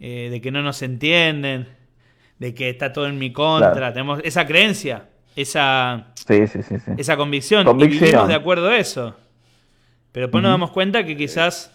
[0.00, 1.68] eh, de que no nos entienden,
[2.38, 3.92] de que está todo en mi contra.
[3.92, 7.68] Tenemos esa creencia, esa, sí, sí, sí, esa convicción.
[7.80, 9.14] Y vivimos de acuerdo a eso.
[10.10, 11.72] Pero después nos damos cuenta que quizás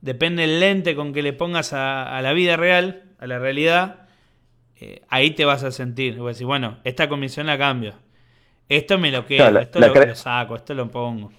[0.00, 4.08] depende el lente con que le pongas a la vida real a la realidad,
[4.80, 6.16] eh, ahí te vas a sentir.
[6.16, 7.92] Vas a decir, bueno, esta comisión la cambio.
[8.68, 11.30] Esto me lo quedo, esto lo, saco, esto lo pongo.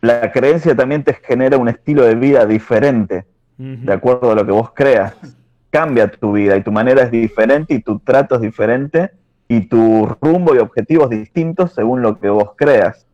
[0.00, 3.24] La creencia también te genera un estilo de vida diferente,
[3.56, 5.14] de acuerdo a lo que vos creas.
[5.70, 9.10] Cambia tu vida y tu manera es diferente y tu trato es diferente
[9.48, 13.06] y tu rumbo y objetivos distintos según lo que vos creas.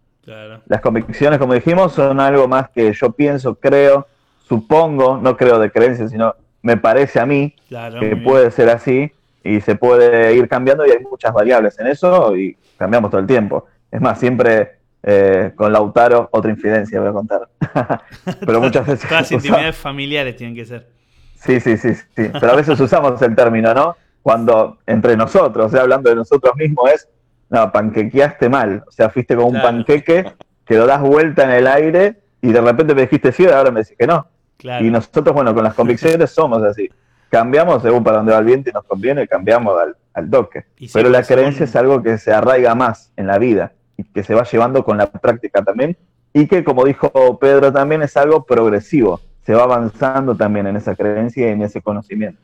[0.66, 4.08] Las convicciones, como dijimos, son algo más que yo pienso, creo,
[4.48, 6.34] supongo, no creo de creencia, sino
[6.66, 7.54] me parece a mí
[8.00, 9.12] que puede ser así
[9.44, 13.26] y se puede ir cambiando y hay muchas variables en eso y cambiamos todo el
[13.28, 13.66] tiempo.
[13.88, 17.48] Es más, siempre eh, con Lautaro, otra infidencia voy a contar.
[18.44, 19.08] Pero muchas veces...
[19.08, 20.88] Todas las intimidades familiares tienen que ser.
[21.36, 22.02] Sí, sí, sí, sí.
[22.32, 23.96] Pero a veces usamos el término, ¿no?
[24.20, 27.08] Cuando entre nosotros, o sea, hablando de nosotros mismos, es,
[27.48, 28.82] no, panquequeaste mal.
[28.88, 30.32] O sea, fuiste como un panqueque
[30.64, 33.70] que lo das vuelta en el aire y de repente me dijiste sí y ahora
[33.70, 34.26] me decís que no.
[34.62, 36.88] Y nosotros, bueno, con las convicciones somos así.
[37.28, 40.64] Cambiamos según para dónde va el viento y nos conviene, cambiamos al, al toque.
[40.92, 44.34] Pero la creencia es algo que se arraiga más en la vida y que se
[44.34, 45.96] va llevando con la práctica también.
[46.32, 49.20] Y que, como dijo Pedro, también es algo progresivo.
[49.42, 52.40] Se va avanzando también en esa creencia y en ese conocimiento.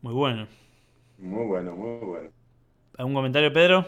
[0.00, 0.46] Muy bueno.
[1.18, 2.30] Muy bueno, muy bueno.
[2.98, 3.86] ¿Algún comentario, Pedro?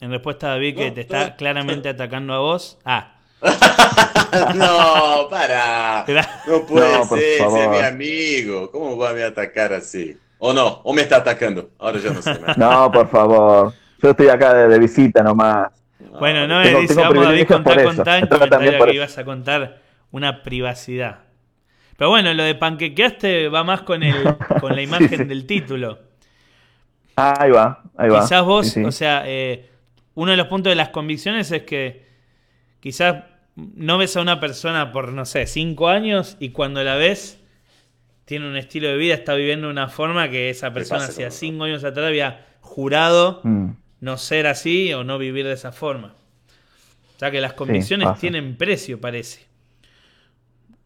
[0.00, 2.78] En respuesta a David, que te está claramente atacando a vos.
[2.84, 3.17] Ah,
[4.54, 6.04] no, para.
[6.46, 8.70] No puede ser, es mi amigo.
[8.70, 10.16] ¿Cómo va a me atacar así?
[10.38, 10.80] ¿O no?
[10.84, 11.70] ¿O me está atacando?
[11.78, 12.56] Ahora ya no sé más.
[12.56, 13.72] No, por favor.
[14.02, 15.68] Yo estoy acá de, de visita nomás.
[16.18, 19.24] Bueno, no me Tengo- dice, tengo vamos Me trata también comentario por que ibas a
[19.24, 19.78] contar
[20.12, 21.18] una privacidad.
[21.96, 24.14] Pero bueno, lo de panquequeaste va más con el
[24.60, 25.24] con la imagen sí.
[25.24, 25.98] del título.
[27.16, 28.20] Ahí va, ahí va.
[28.20, 28.84] Quizás vos, Sí, sí.
[28.84, 29.68] o sea, eh,
[30.14, 32.06] uno de los puntos de las convicciones es que
[32.80, 33.24] quizás
[33.56, 37.40] no ves a una persona por, no sé, cinco años y cuando la ves
[38.24, 41.64] tiene un estilo de vida, está viviendo de una forma que esa persona hacía cinco
[41.64, 46.14] años atrás había jurado Mm, no ser así o no vivir de esa forma.
[47.16, 49.46] O sea que las convicciones tienen precio, parece.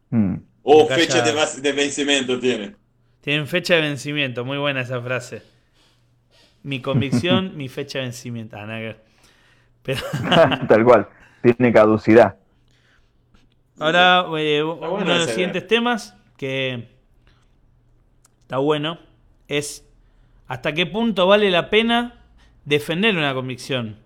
[0.09, 0.35] mm.
[0.63, 2.75] O fecha de, de vencimiento tiene.
[3.21, 5.43] Tienen fecha de vencimiento, muy buena esa frase.
[6.63, 8.57] Mi convicción, mi fecha de vencimiento.
[8.57, 9.03] Ah, nada que ver.
[9.83, 10.01] Pero
[10.67, 11.07] Tal cual.
[11.43, 12.37] Tiene caducidad.
[13.79, 16.87] ahora, eh, uno de los siguientes temas que
[18.43, 18.97] está bueno
[19.47, 19.85] es
[20.47, 22.21] hasta qué punto vale la pena
[22.65, 23.97] defender una convicción.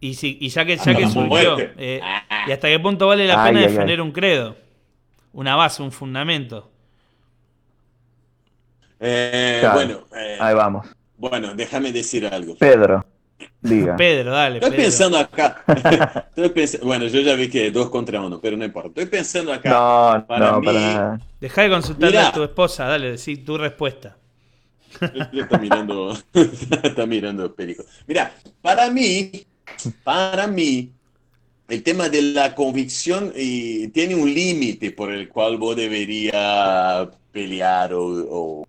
[0.00, 2.00] Y, si, y ya que, ya que la surgió, eh,
[2.46, 3.72] y hasta qué punto vale la Ay, pena ay, ay.
[3.72, 4.56] defender un credo,
[5.32, 6.70] una base, un fundamento.
[9.00, 9.74] Eh, Claro.
[9.76, 10.86] Bueno, eh, Ahí vamos.
[11.16, 12.56] bueno, déjame decir algo.
[12.56, 13.04] Pedro,
[13.60, 13.96] diga.
[13.96, 14.56] Pedro, dale.
[14.56, 14.82] Estoy Pedro.
[14.84, 15.64] pensando acá.
[16.36, 18.88] Estoy pens- bueno, yo ya vi que dos contra uno, pero no importa.
[18.88, 19.70] Estoy pensando acá.
[19.70, 21.20] No, Para no, mí- para nada.
[21.40, 22.28] Deja de consultarle Mirá.
[22.28, 24.16] a tu esposa, dale, decí tu respuesta.
[25.32, 26.16] Está mirando,
[26.82, 27.82] está mirando Perico.
[28.06, 29.30] Mira, para mí,
[30.04, 30.92] para mí,
[31.68, 38.02] el tema de la convicción tiene un límite por el cual vos deberías pelear o,
[38.04, 38.66] o,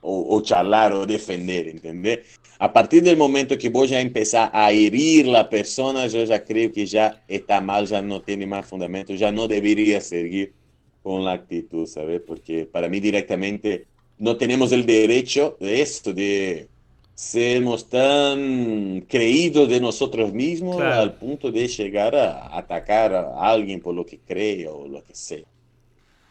[0.00, 2.20] o- o charlar o defender, ¿entendés?
[2.58, 6.70] A partir del momento que vos ya empezás a herir la persona, yo ya creo
[6.72, 10.54] que ya está mal, ya no tiene más fundamento, ya no debería seguir
[11.02, 12.20] con la actitud, ¿sabes?
[12.26, 13.86] Porque para mí directamente
[14.18, 16.68] no tenemos el derecho de esto, de
[17.14, 21.00] sermos tan creídos de nosotros mismos Claro.
[21.02, 25.14] al punto de llegar a atacar a alguien por lo que cree o lo que
[25.14, 25.44] sea.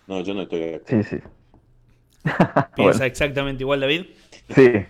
[0.08, 1.04] No, yo no estoy de acuerdo.
[1.04, 1.24] Sí, sí.
[2.76, 3.04] Piensa Bueno.
[3.06, 4.06] exactamente igual, David.
[4.56, 4.86] Sí.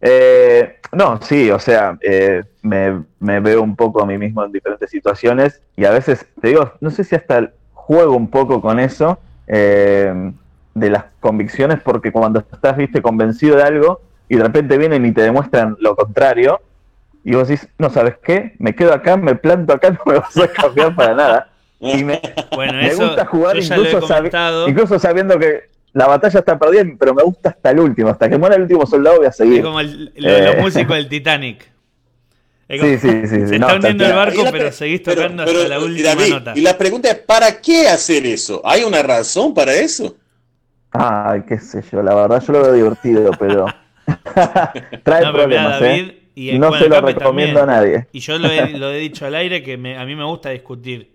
[0.00, 4.52] Eh, no, sí, o sea, eh, me, me veo un poco a mí mismo en
[4.52, 8.78] diferentes situaciones y a veces, te digo, no sé si hasta juego un poco con
[8.78, 10.32] eso eh,
[10.74, 15.12] de las convicciones porque cuando estás, viste, convencido de algo y de repente vienen y
[15.12, 16.60] te demuestran lo contrario
[17.24, 18.54] y vos decís, no, ¿sabes qué?
[18.58, 21.50] Me quedo acá, me planto acá, no me vas a cambiar para nada.
[21.80, 22.20] Y me,
[22.54, 24.30] Bueno, me eso gusta jugar sabi-
[24.68, 25.64] incluso sabiendo que
[25.96, 28.86] la batalla está perdida, pero me gusta hasta el último, hasta que muera el último
[28.86, 29.62] soldado voy a Es seguir.
[29.62, 30.58] como el- lo- los Eh.
[30.60, 31.70] músicos del Titanic.
[32.68, 35.02] Es Sí, como- sí, sí, sí, Se no, está hundiendo el barco, la pero seguís
[35.02, 36.52] tocando pero, hasta la y última David, nota.
[36.56, 38.60] Y la pregunta es, ¿para qué hacer eso?
[38.64, 40.16] ¿Hay una razón para eso?
[40.90, 43.66] Ay, qué sé yo, la verdad yo lo veo divertido, pero
[45.04, 46.22] trae No, pero mirá, problemas, David, ¿eh?
[46.34, 47.78] y el- no bueno, se lo recomiendo también.
[47.78, 48.06] a nadie.
[48.12, 50.50] Y yo lo he, lo he dicho al aire que me- a mí me gusta
[50.50, 51.12] discutir.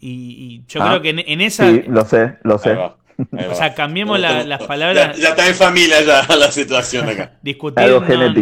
[0.00, 1.68] Y, y yo Ah, creo que en, en esa.
[1.68, 2.78] Sí, lo sé, lo sé.
[3.18, 5.16] O sea, cambiemos la- las palabras.
[5.16, 7.32] Ya, ya está en familia ya la situación acá.
[7.42, 7.88] Discutir,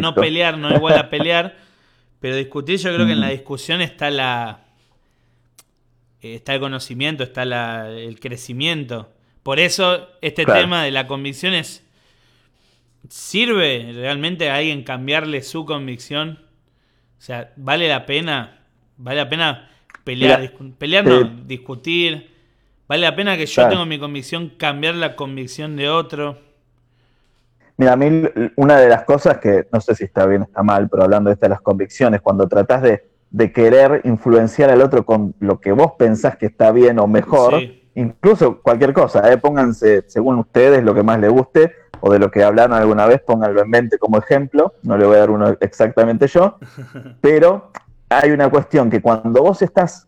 [0.01, 1.57] no, pelear, no igual a pelear.
[2.21, 3.23] Pero discutir, yo creo que en Mm.
[3.23, 4.61] la discusión está la.
[6.21, 9.13] Está el conocimiento, está la- el crecimiento.
[9.43, 10.61] Por eso, este Claro.
[10.61, 11.83] tema de la convicción es.
[13.09, 16.41] ¿Sirve realmente a alguien cambiarle su convicción?
[17.19, 18.59] O sea, ¿vale la pena?
[18.97, 19.71] ¿Vale la pena
[20.05, 20.41] pelear?
[20.41, 22.35] Mira, discu- pelear no, eh, discutir.
[22.89, 23.71] ¿Vale la pena que yo Claro.
[23.71, 26.39] tengo mi convicción cambiar la convicción de otro?
[27.79, 28.23] Mira, a mí
[28.57, 31.29] una de las cosas que no sé si está bien o está mal, pero hablando
[31.29, 35.73] de estas las convicciones, cuando tratás de, de querer influenciar al otro con lo que
[35.73, 37.83] vos pensás que está bien o mejor, Sí.
[37.97, 39.37] incluso cualquier cosa, ¿eh?
[39.37, 43.21] pónganse según ustedes lo que más les guste o de lo que hablaron alguna vez,
[43.21, 46.59] pónganlo en mente como ejemplo, no le voy a dar uno exactamente yo,
[47.21, 47.73] pero
[48.09, 50.07] hay una cuestión que cuando vos estás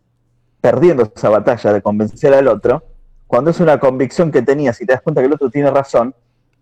[0.61, 2.83] perdiendo esa batalla de convencer al otro,
[3.27, 6.15] cuando es una convicción que tenías y te das cuenta que el otro tiene razón,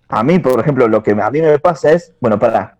[0.08, 2.78] a mí, por ejemplo, lo que a mí me pasa es, bueno, para,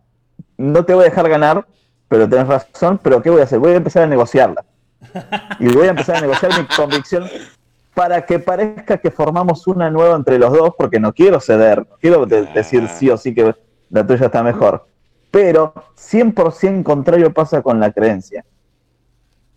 [0.57, 1.66] no te voy a dejar ganar,
[2.09, 3.59] pero tenés razón, pero ¿qué voy a hacer?
[3.59, 4.64] Voy a empezar a negociarla.
[5.61, 7.24] Y voy a empezar a negociar mi convicción
[7.94, 11.96] para que parezca que formamos una nueva entre los dos, porque no quiero ceder, no
[12.00, 13.55] quiero de- decir sí o sí que
[13.90, 14.87] la tuya está mejor.
[15.31, 18.44] Pero 100% contrario pasa con la creencia.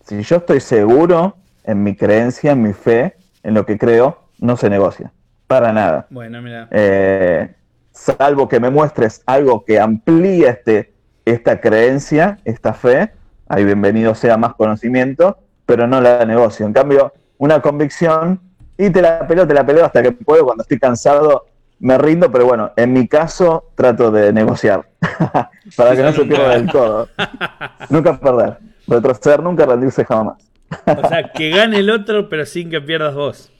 [0.06, 4.58] Si yo estoy seguro en mi creencia, en mi fe, en lo que creo, no
[4.58, 5.12] se negocia.
[5.48, 6.08] Para nada.
[6.10, 6.68] Bueno, mira.
[6.72, 7.54] Eh,
[7.92, 10.94] salvo que me muestres algo que amplíe este,
[11.26, 13.12] esta creencia, esta fe,
[13.48, 16.66] ahí bienvenido sea más conocimiento, pero no la negocio.
[16.66, 18.40] En cambio, una convicción,
[18.78, 21.46] y te la peleo, te la peleo hasta que puedo, cuando estoy cansado,
[21.80, 24.88] me rindo, pero bueno, en mi caso trato de negociar
[25.76, 27.08] para que no se pierda el codo.
[27.90, 30.49] nunca perder, retroceder nunca, rendirse jamás.
[30.86, 33.52] O sea, que gane el otro, pero sin que pierdas vos.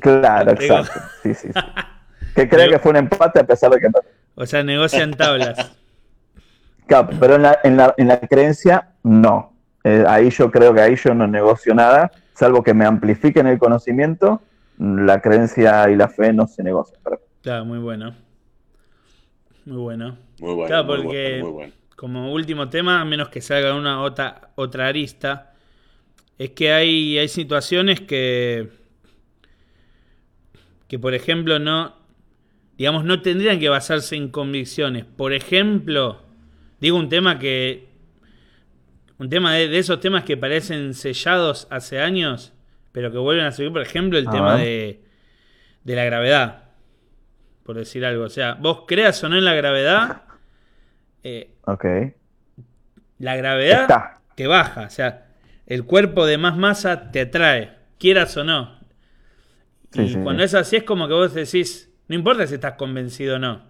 [0.00, 1.00] Claro, exacto.
[1.22, 1.60] Sí, sí, sí.
[2.34, 3.98] Que cree que fue un empate a pesar de que no.
[4.34, 5.76] O sea, negocian tablas.
[6.86, 9.52] Claro, pero en la, en la, en la creencia, no.
[9.84, 13.58] Eh, ahí yo creo que ahí yo no negocio nada, salvo que me amplifiquen el
[13.58, 14.40] conocimiento,
[14.78, 17.00] la creencia y la fe no se negocian.
[17.42, 18.14] Claro, muy bueno.
[19.64, 20.16] Muy bueno.
[20.40, 20.66] Muy bueno.
[20.66, 21.72] Claro, muy porque bueno, muy bueno.
[21.96, 25.52] como último tema, a menos que salga una otra, otra arista,
[26.38, 28.68] es que hay, hay situaciones que,
[30.88, 31.94] que, por ejemplo, no,
[32.76, 35.04] digamos, no tendrían que basarse en convicciones.
[35.04, 36.22] Por ejemplo,
[36.80, 37.88] digo un tema que,
[39.18, 42.52] un tema de, de esos temas que parecen sellados hace años,
[42.92, 45.00] pero que vuelven a subir, por ejemplo, el tema de,
[45.84, 46.64] de la gravedad,
[47.64, 48.24] por decir algo.
[48.24, 50.22] O sea, vos creas o no en la gravedad,
[51.24, 51.84] eh, Ok.
[53.18, 54.20] la gravedad Está.
[54.36, 54.82] te baja.
[54.82, 55.26] O sea,
[55.68, 58.76] el cuerpo de más masa te atrae, quieras o no.
[59.92, 60.46] Sí, y sí, cuando sí.
[60.46, 63.62] es así es como que vos decís, no importa si estás convencido o no.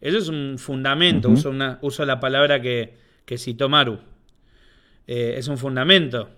[0.00, 3.98] Eso es un fundamento, uso, una, uso la palabra que, que citó Maru.
[5.06, 6.28] Eh, es un fundamento,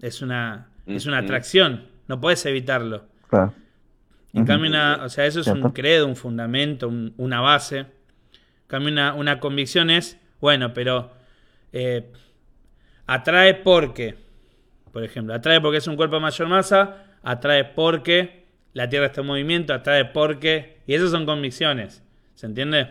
[0.00, 3.06] es una, es una atracción, no puedes evitarlo.
[3.28, 3.52] Claro.
[4.34, 7.78] En cambio, una, o sea, eso es un credo, un fundamento, un- una base.
[7.80, 7.86] En
[8.66, 11.12] cambio, una, una convicción es, bueno, pero
[11.72, 12.10] eh,
[13.06, 14.16] atrae porque,
[14.92, 19.20] por ejemplo, atrae porque es un cuerpo de mayor masa, atrae porque la Tierra está
[19.22, 20.78] en movimiento, atrae porque...
[20.86, 22.02] Y esas son convicciones,
[22.34, 22.88] ¿se entiende?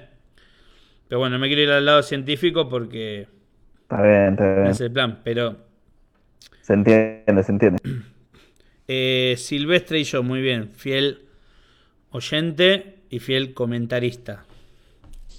[1.08, 3.28] Pero bueno, no me quiero ir al lado científico porque
[3.84, 4.68] Está bien, está no bien.
[4.68, 5.58] es el plan, pero...
[6.62, 7.80] Se entiende, se entiende.
[8.94, 10.70] Eh, Silvestre y yo, muy bien.
[10.72, 11.22] Fiel
[12.10, 14.44] oyente y fiel comentarista.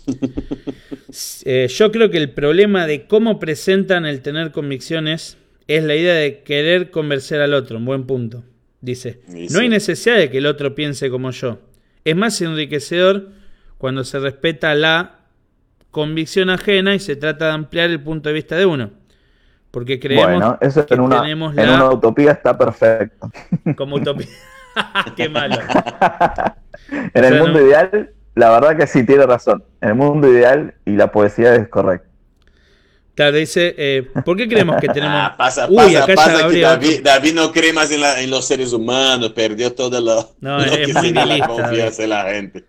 [1.44, 5.36] Eh, yo creo que el problema de cómo presentan el tener convicciones
[5.68, 7.78] es la idea de querer convencer al otro.
[7.78, 8.44] Un buen punto.
[8.80, 9.20] Dice,
[9.50, 11.58] no hay necesidad de que el otro piense como yo.
[12.04, 13.28] Es más enriquecedor
[13.78, 15.20] cuando se respeta la
[15.92, 18.90] convicción ajena y se trata de ampliar el punto de vista de uno.
[19.70, 23.30] Porque creemos Bueno, eso que en una, tenemos en la una utopía está perfecto.
[23.76, 24.26] como utopía.
[25.16, 25.56] Qué malo.
[26.90, 29.62] En el sea, mundo no- ideal, la verdad que sí tiene razón.
[29.80, 32.08] En el mundo ideal y la poesía es correcta.
[33.14, 35.16] Claro, dice, eh, ¿por qué creemos que tenemos...
[35.20, 38.30] Ah, pasa, Uy, pasa, acá pasa que David, David no cree más en, la- en
[38.30, 42.02] los seres humanos, perdió toda la, No, lo es que muy sería la nihilista, confianza
[42.02, 42.64] de la gente.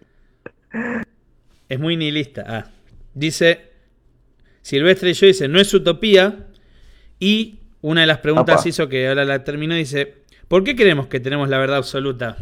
[1.69, 2.43] Es muy nihilista.
[2.47, 2.65] Ah,
[3.13, 3.62] dice,
[4.62, 6.47] Silvestre y yo dice, no es utopía.
[7.19, 8.69] Y una de las preguntas Opa.
[8.69, 12.36] hizo que ahora la terminó, dice, ¿por qué creemos que tenemos la verdad absoluta?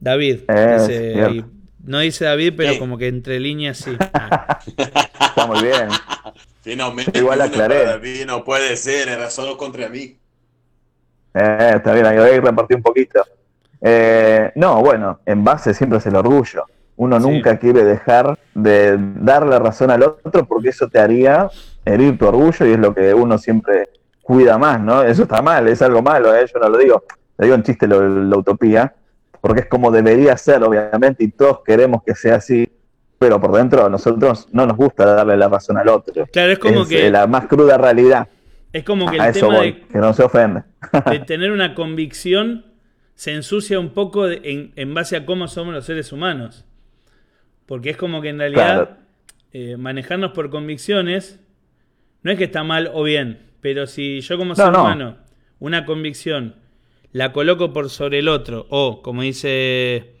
[0.00, 0.40] David.
[0.48, 1.44] Eh, dice.
[1.84, 2.78] No dice David, pero Sí.
[2.78, 3.96] como que entre líneas sí.
[4.76, 5.88] Está muy bien.
[6.62, 7.84] Finalmente, Igual aclaré.
[7.84, 10.16] David no puede ser, era solo contra mí.
[11.34, 13.24] Eh, está bien, ahí repartir un poquito.
[13.80, 16.64] Eh, no, bueno, en base siempre es el orgullo.
[16.96, 17.26] Uno Sí.
[17.26, 21.50] nunca quiere dejar de darle razón al otro porque eso te haría
[21.84, 23.88] herir tu orgullo y es lo que uno siempre
[24.20, 25.02] cuida más, ¿no?
[25.02, 26.46] Eso está mal, es algo malo, ¿eh?
[26.52, 27.02] yo no lo digo.
[27.38, 28.94] Le digo en chiste lo- la utopía,
[29.42, 32.66] porque es como debería ser, obviamente, y todos queremos que sea así,
[33.18, 36.26] pero por dentro a nosotros no nos gusta darle la razón al otro.
[36.32, 38.28] Claro, es como es que- eh, la más cruda realidad.
[38.72, 40.62] Es como que el tema voy, de, que no se ofende.
[41.10, 42.64] de tener una convicción
[43.14, 46.64] se ensucia un poco de- en, en base a cómo somos los seres humanos.
[47.66, 48.96] Porque es como que en realidad Claro.
[49.52, 51.38] eh, manejarnos por convicciones
[52.22, 54.80] no es que está mal o bien, pero si yo como No, ser no.
[54.82, 55.16] humano
[55.58, 56.54] una convicción
[57.12, 60.12] la coloco por sobre el otro, o como dice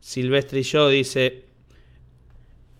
[0.00, 1.44] Silvestre y yo, dice,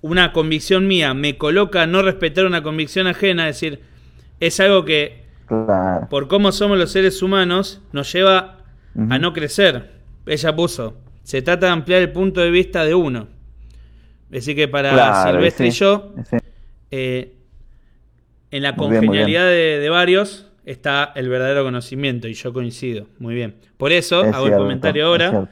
[0.00, 3.80] una convicción mía me coloca a no respetar una convicción ajena, es decir,
[4.40, 6.08] es algo que Claro.
[6.08, 8.58] por cómo somos los seres humanos, nos lleva
[9.10, 9.90] a no crecer.
[10.24, 13.28] Ella puso, se trata de ampliar el punto de vista de uno.
[14.34, 16.36] Así que para Claro, Silvestre y yo, sí.
[16.90, 17.34] eh,
[18.50, 23.06] en la bien, congenialidad de, de varios está el verdadero conocimiento y yo coincido.
[23.18, 23.56] Muy bien.
[23.76, 25.48] Por eso Es hago el comentario ahora.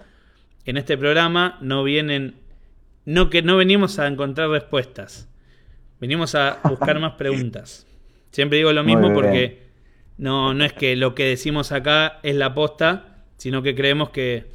[0.64, 2.34] En este programa no vienen,
[3.04, 5.28] no que no venimos a encontrar respuestas,
[6.00, 7.86] venimos a buscar más preguntas.
[8.30, 9.62] Siempre digo lo mismo porque
[10.18, 14.46] no, no es que lo que decimos acá es la posta, sino que creemos que,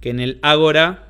[0.00, 1.08] que en el Ágora,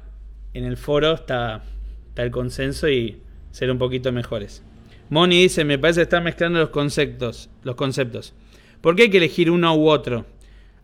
[0.55, 1.65] en el foro, está,
[2.09, 3.21] está el consenso y
[3.51, 4.63] ser un poquito mejores.
[5.11, 8.35] Moni dice, me parece que están mezclando los conceptos, los conceptos.
[8.83, 10.27] ¿Por qué hay que elegir uno u otro?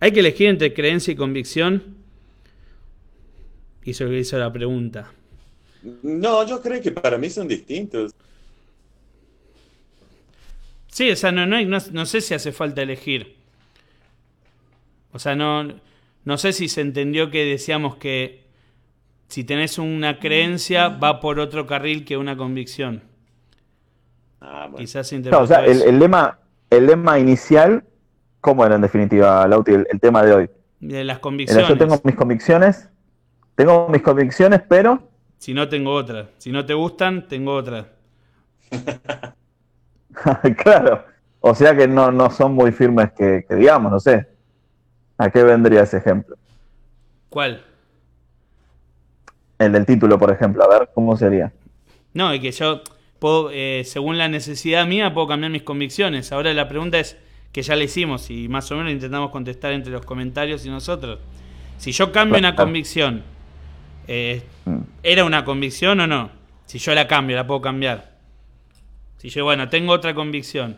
[0.00, 1.96] Hay que elegir entre creencia y convicción.
[3.84, 5.10] hizo, hizo la pregunta.
[6.02, 8.12] No, yo creo que para mí son distintos.
[10.88, 13.36] Sí, o sea, no, no, hay- no, no sé si hace falta elegir.
[15.12, 15.64] O sea, no,
[16.24, 18.44] no sé si se entendió que decíamos que
[19.28, 23.02] si tenés una creencia va por otro carril que una convicción.
[24.40, 24.86] Ah, bueno.
[24.86, 26.38] Quizás se No, interpretó o sea, el lema,
[26.70, 27.84] el lema inicial,
[28.40, 30.50] ¿cómo era en definitiva, Lauti, el, el tema de hoy?
[30.80, 31.68] de las convicciones.
[31.68, 32.88] yo tengo mis convicciones,
[33.54, 35.08] tengo mis convicciones, pero
[35.38, 36.30] Si no, tengo otra.
[36.38, 37.88] Si no te gustan, tengo otra.
[40.62, 41.04] claro,
[41.40, 44.28] o sea que no, no son muy firmes que, que digamos, no sé.
[45.16, 46.36] ¿A qué vendría ese ejemplo?
[47.28, 47.64] ¿Cuál?
[49.58, 51.52] El del título, por ejemplo, a ver, ¿cómo sería?
[52.14, 52.82] No, y que yo,
[53.18, 56.32] puedo, eh, según la necesidad mía, puedo cambiar mis convicciones.
[56.32, 57.16] Ahora la pregunta es,
[57.52, 61.18] que ya la hicimos y más o menos intentamos contestar entre los comentarios y nosotros.
[61.78, 63.22] Si yo cambio una convicción,
[64.06, 64.42] eh.
[65.02, 66.30] ¿era una convicción o no?
[66.66, 68.16] Si yo la cambio, la puedo cambiar.
[69.16, 70.76] Si yo, bueno, tengo otra convicción.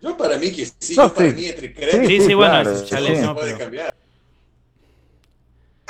[0.00, 2.52] Yo para mí que sí, No, yo para mí entre Sí, creencias Sí, sí, bueno,
[2.62, 3.02] claro, ya sí.
[3.04, 3.94] le no, puede pero- cambiar.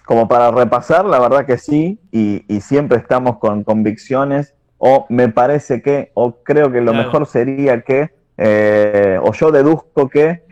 [0.05, 5.28] Como para repasar, la verdad que sí, y, y siempre estamos con convicciones, o me
[5.28, 7.07] parece que, o creo que lo Claro.
[7.07, 10.43] mejor sería que, eh, o yo deduzco que,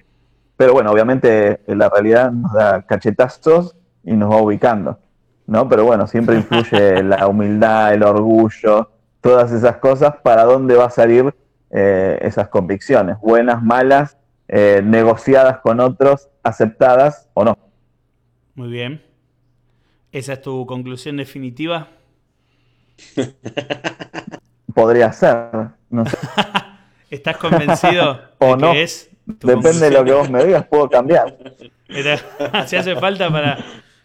[0.57, 3.75] pero bueno, obviamente eh, la realidad nos da cachetazos
[4.05, 4.99] y nos va ubicando,
[5.47, 5.67] ¿no?
[5.69, 8.91] Pero bueno, siempre influye la humildad, el orgullo,
[9.23, 11.35] todas esas cosas, para dónde va a salir
[11.71, 14.19] eh, esas convicciones, buenas, malas,
[14.49, 17.57] eh, negociadas con otros, aceptadas o no.
[18.55, 19.01] Muy bien.
[20.13, 21.89] ¿Esa es tu conclusión definitiva?
[24.75, 25.51] Podría ser,
[25.91, 26.17] no sé.
[27.11, 28.73] ¿Estás convencido O de no.
[28.73, 31.37] que es Depende de lo que vos me digas, puedo cambiar.
[32.67, 33.59] Si hace falta para.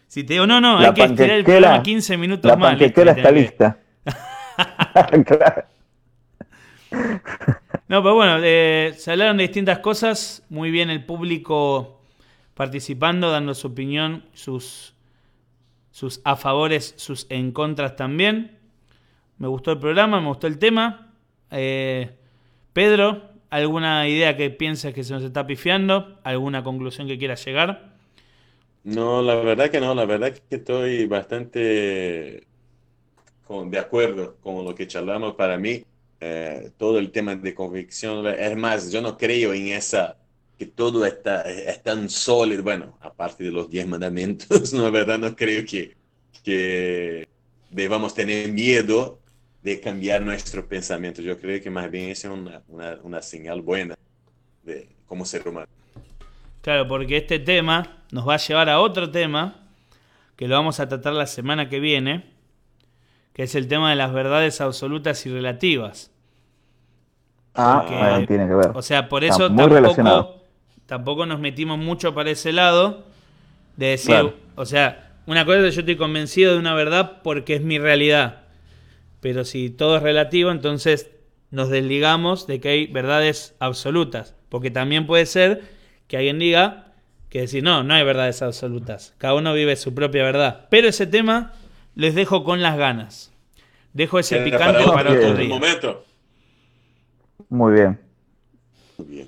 [0.06, 2.56] Si te digo, no, no, La hay que estirar el panquequera- programa 15 minutos La
[2.56, 2.70] más.
[2.72, 3.78] panquequera listo, está lista.
[5.24, 5.64] Claro.
[7.88, 10.42] No, pero bueno, eh, se hablaron de distintas cosas.
[10.50, 12.00] Muy bien el público
[12.54, 14.94] participando, dando su opinión, sus,
[15.90, 18.58] sus a favores, sus en contras también.
[19.38, 21.12] Me gustó el programa, me gustó el tema.
[21.50, 22.10] Eh,
[22.72, 26.18] Pedro, ¿alguna idea que pienses que se nos está pifiando?
[26.24, 27.94] ¿Alguna conclusión que quieras llegar?
[28.84, 32.46] No, la verdad que no, la verdad que estoy bastante
[33.66, 35.34] de acuerdo con lo que charlamos.
[35.34, 35.84] Para mí,
[36.20, 40.16] eh, todo el tema de convicción, es más, yo no creo en esa,
[40.58, 45.18] que todo está, es tan sólido, bueno, aparte de los diez mandamientos, no, la verdad
[45.18, 45.96] no creo que,
[46.42, 47.28] que
[47.70, 49.20] debamos tener miedo
[49.64, 51.22] de cambiar nuestro pensamiento.
[51.22, 53.94] Yo creo que más bien esa es una, una, una señal buena
[54.62, 55.66] de, como ser humano.
[56.60, 59.56] Claro, porque este tema nos va a llevar a otro tema
[60.36, 62.26] que lo vamos a tratar la semana que viene,
[63.32, 66.10] que es el tema de las verdades absolutas y relativas.
[67.54, 68.70] Ah, Porque- ahí tiene que ver.
[68.74, 70.42] O sea, por Está eso muy tampoco, relacionado.
[70.86, 73.04] tampoco nos metimos mucho para ese lado
[73.76, 74.34] de decir, Claro.
[74.56, 77.78] o sea, una cosa es que yo estoy convencido de una verdad porque es mi
[77.78, 78.42] realidad.
[79.24, 81.10] Pero si todo es relativo, entonces
[81.50, 84.36] nos desligamos de que hay verdades absolutas.
[84.50, 85.62] Porque también puede ser
[86.08, 86.92] que alguien diga
[87.30, 89.14] que decir, no, no hay verdades absolutas.
[89.16, 90.66] Cada uno vive su propia verdad.
[90.68, 91.54] Pero ese tema
[91.94, 93.32] les dejo con las ganas.
[93.94, 95.48] Dejo ese picante para otro día.
[95.48, 96.04] momento.
[97.48, 97.98] Muy bien.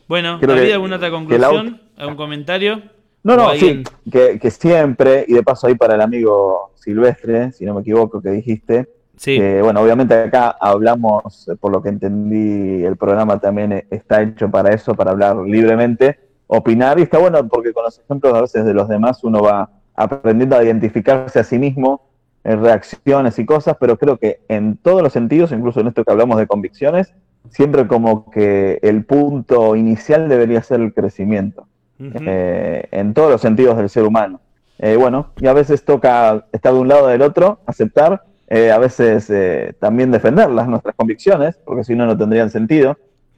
[0.09, 1.81] Bueno, Creo ¿había que- alguna otra que la conclusión?
[1.97, 2.83] ¿Algún comentario?
[3.23, 3.83] No, ¿O no, sí,
[4.13, 8.21] que, que siempre, y de paso ahí para el amigo Silvestre, si no me equivoco,
[8.21, 13.39] que dijiste, Sí, que, bueno, obviamente acá hablamos, eh, por lo que entendí, el programa
[13.41, 17.85] también eh, está hecho para eso, para hablar libremente, opinar, y está bueno porque con
[17.85, 22.03] los ejemplos a veces de los demás uno va aprendiendo a identificarse a sí mismo
[22.45, 26.13] en reacciones y cosas, pero creo que en todos los sentidos, incluso en esto que
[26.13, 27.13] hablamos de convicciones,
[27.51, 31.67] siempre como que el punto inicial debería ser el crecimiento
[31.99, 34.41] eh, en todos los sentidos del ser humano.
[34.79, 38.71] Eh, bueno, y a veces toca estar de un lado o del otro, aceptar, eh,
[38.71, 42.97] a veces eh, también defenderlas, nuestras convicciones, porque si no, no tendrían sentido.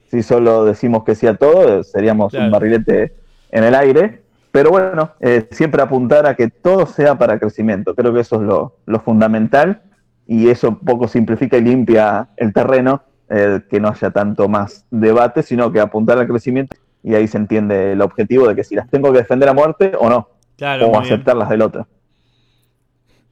[0.09, 2.45] Si solo decimos que sí a todo, eh, seríamos Claro.
[2.45, 3.13] un barrilete
[3.51, 4.21] en el aire.
[4.51, 7.93] Pero bueno, eh, siempre apuntar a que todo sea para crecimiento.
[7.93, 9.81] Creo que eso es lo, lo fundamental
[10.25, 14.85] y eso un poco simplifica y limpia el terreno, eh, que no haya tanto más
[14.89, 18.73] debate, sino que apuntar al crecimiento y ahí se entiende el objetivo de que si
[18.75, 21.13] las tengo que defender a muerte o no, Claro, o muy bien.
[21.13, 21.87] aceptarlas del otro.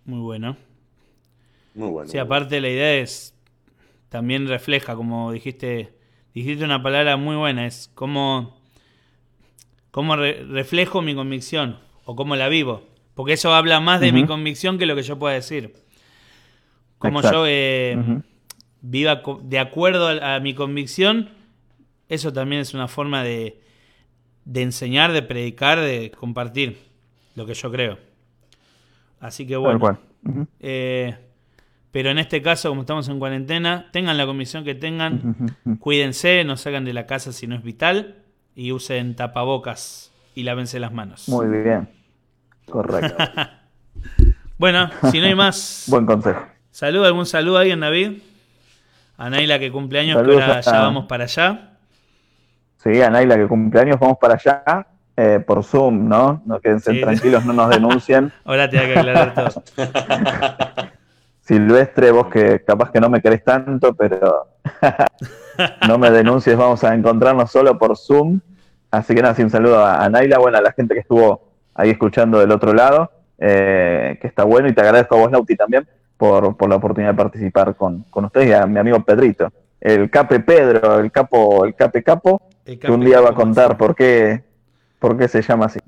[0.05, 0.55] Muy bueno.
[1.78, 2.09] Muy bueno.
[2.09, 3.34] Sí, aparte la idea es
[4.09, 5.93] también refleja, como dijiste,
[6.34, 8.59] dijiste una palabra muy buena, es cómo,
[9.91, 12.84] cómo re- reflejo mi convicción o cómo la vivo.
[13.13, 15.73] Porque eso habla más de mi convicción que lo que yo pueda decir.
[16.99, 17.39] Como Exacto.
[17.39, 18.21] yo eh,
[18.82, 21.30] viva de acuerdo a, a mi convicción,
[22.09, 23.59] eso también es una forma de,
[24.45, 26.78] de enseñar, de predicar, de compartir
[27.36, 27.97] lo que yo creo.
[29.19, 29.99] Así que Tal bueno.
[30.59, 31.17] eh,
[31.98, 35.36] pero en este caso, como estamos en cuarentena, tengan la convicción que tengan,
[35.80, 38.18] cuídense, no salgan de la casa si no es vital
[38.56, 41.28] y usen tapabocas y lávense las manos.
[41.28, 41.89] Muy bien.
[42.70, 43.16] Correcto.
[44.60, 46.39] Bueno, si no hay más, Buen consejo.
[46.70, 48.20] saludo, algún saludo a alguien, David.
[49.18, 51.72] A Naila que cumpleaños, que Saludos ahora a- ya vamos para allá.
[52.84, 54.86] Sí, a Naila que cumpleaños, vamos para allá
[55.16, 56.43] eh, por Zoom, ¿no?
[56.45, 57.02] No quédense Sí.
[57.02, 58.32] tranquilos, no nos denuncien.
[58.45, 59.64] Ahora te hay que aclarar todo.
[61.48, 64.48] Silvestre, vos que capaz que no me querés tanto, pero
[65.88, 68.41] no me denuncies, vamos a encontrarnos solo por Zoom.
[68.91, 71.48] Así que nada, sí, un saludo a, a Naila, bueno, a la gente que estuvo
[71.74, 75.56] ahí escuchando del otro lado, eh, que está bueno, y te agradezco a vos, Nauti,
[75.56, 75.88] también,
[76.18, 79.50] por, por la oportunidad de participar con, con ustedes y a mi amigo Pedrito.
[79.80, 83.78] El Cape Pedro, el capo, el Cape Capo, El que un día va a contar
[83.78, 84.43] por qué,
[85.00, 85.80] por qué se llama así.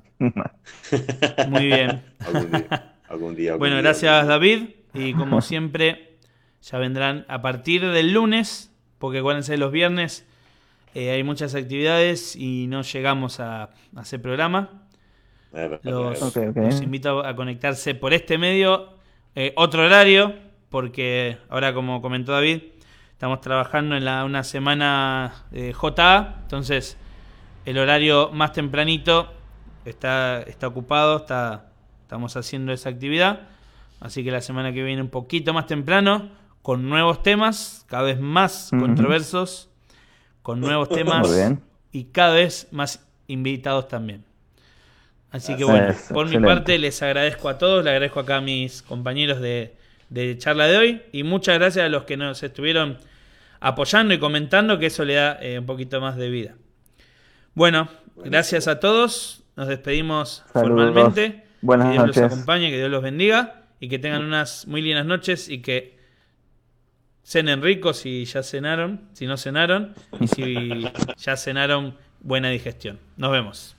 [1.48, 2.02] Muy bien.
[2.24, 2.94] algún día.
[3.08, 4.56] Algún día algún Bueno, día, gracias algún día.
[4.56, 4.79] David.
[4.94, 6.18] Y como siempre,
[6.62, 10.26] ya vendrán a partir del lunes, porque acuérdense, los viernes
[10.94, 14.86] eh, hay muchas actividades y no llegamos a, a hacer programa.
[15.52, 18.94] Eh, Los, los invito a conectarse por este medio,
[19.34, 20.34] eh, otro horario,
[20.68, 22.62] porque ahora, como comentó David,
[23.12, 26.96] estamos trabajando en la, una semana eh, JA, entonces
[27.64, 29.32] el horario más tempranito
[29.84, 31.72] está, está ocupado, está,
[32.02, 33.48] estamos haciendo esa actividad,
[34.00, 36.30] así que la semana que viene un poquito más temprano,
[36.62, 39.68] con nuevos temas, cada vez más controversos,
[40.42, 41.28] con nuevos temas
[41.92, 44.24] y cada vez más invitados también.
[45.30, 48.40] Así que bueno, es, por mi parte les agradezco a todos, le agradezco acá a
[48.40, 49.76] mis compañeros de,
[50.08, 52.98] de charla de hoy y muchas gracias a los que nos estuvieron
[53.60, 56.56] apoyando y comentando, que eso le da eh, un poquito más de vida.
[57.54, 60.86] Bueno, gracias a todos, nos despedimos Saludos.
[60.92, 62.22] formalmente, Buenas que Dios noches.
[62.22, 65.98] los acompañe, que Dios los bendiga y que tengan unas muy lindas noches y que
[67.24, 70.84] cenen ricos si ya cenaron, si no cenaron y si
[71.16, 73.00] ya cenaron, buena digestión.
[73.16, 73.76] Nos vemos.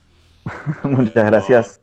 [0.82, 1.81] Muchas gracias.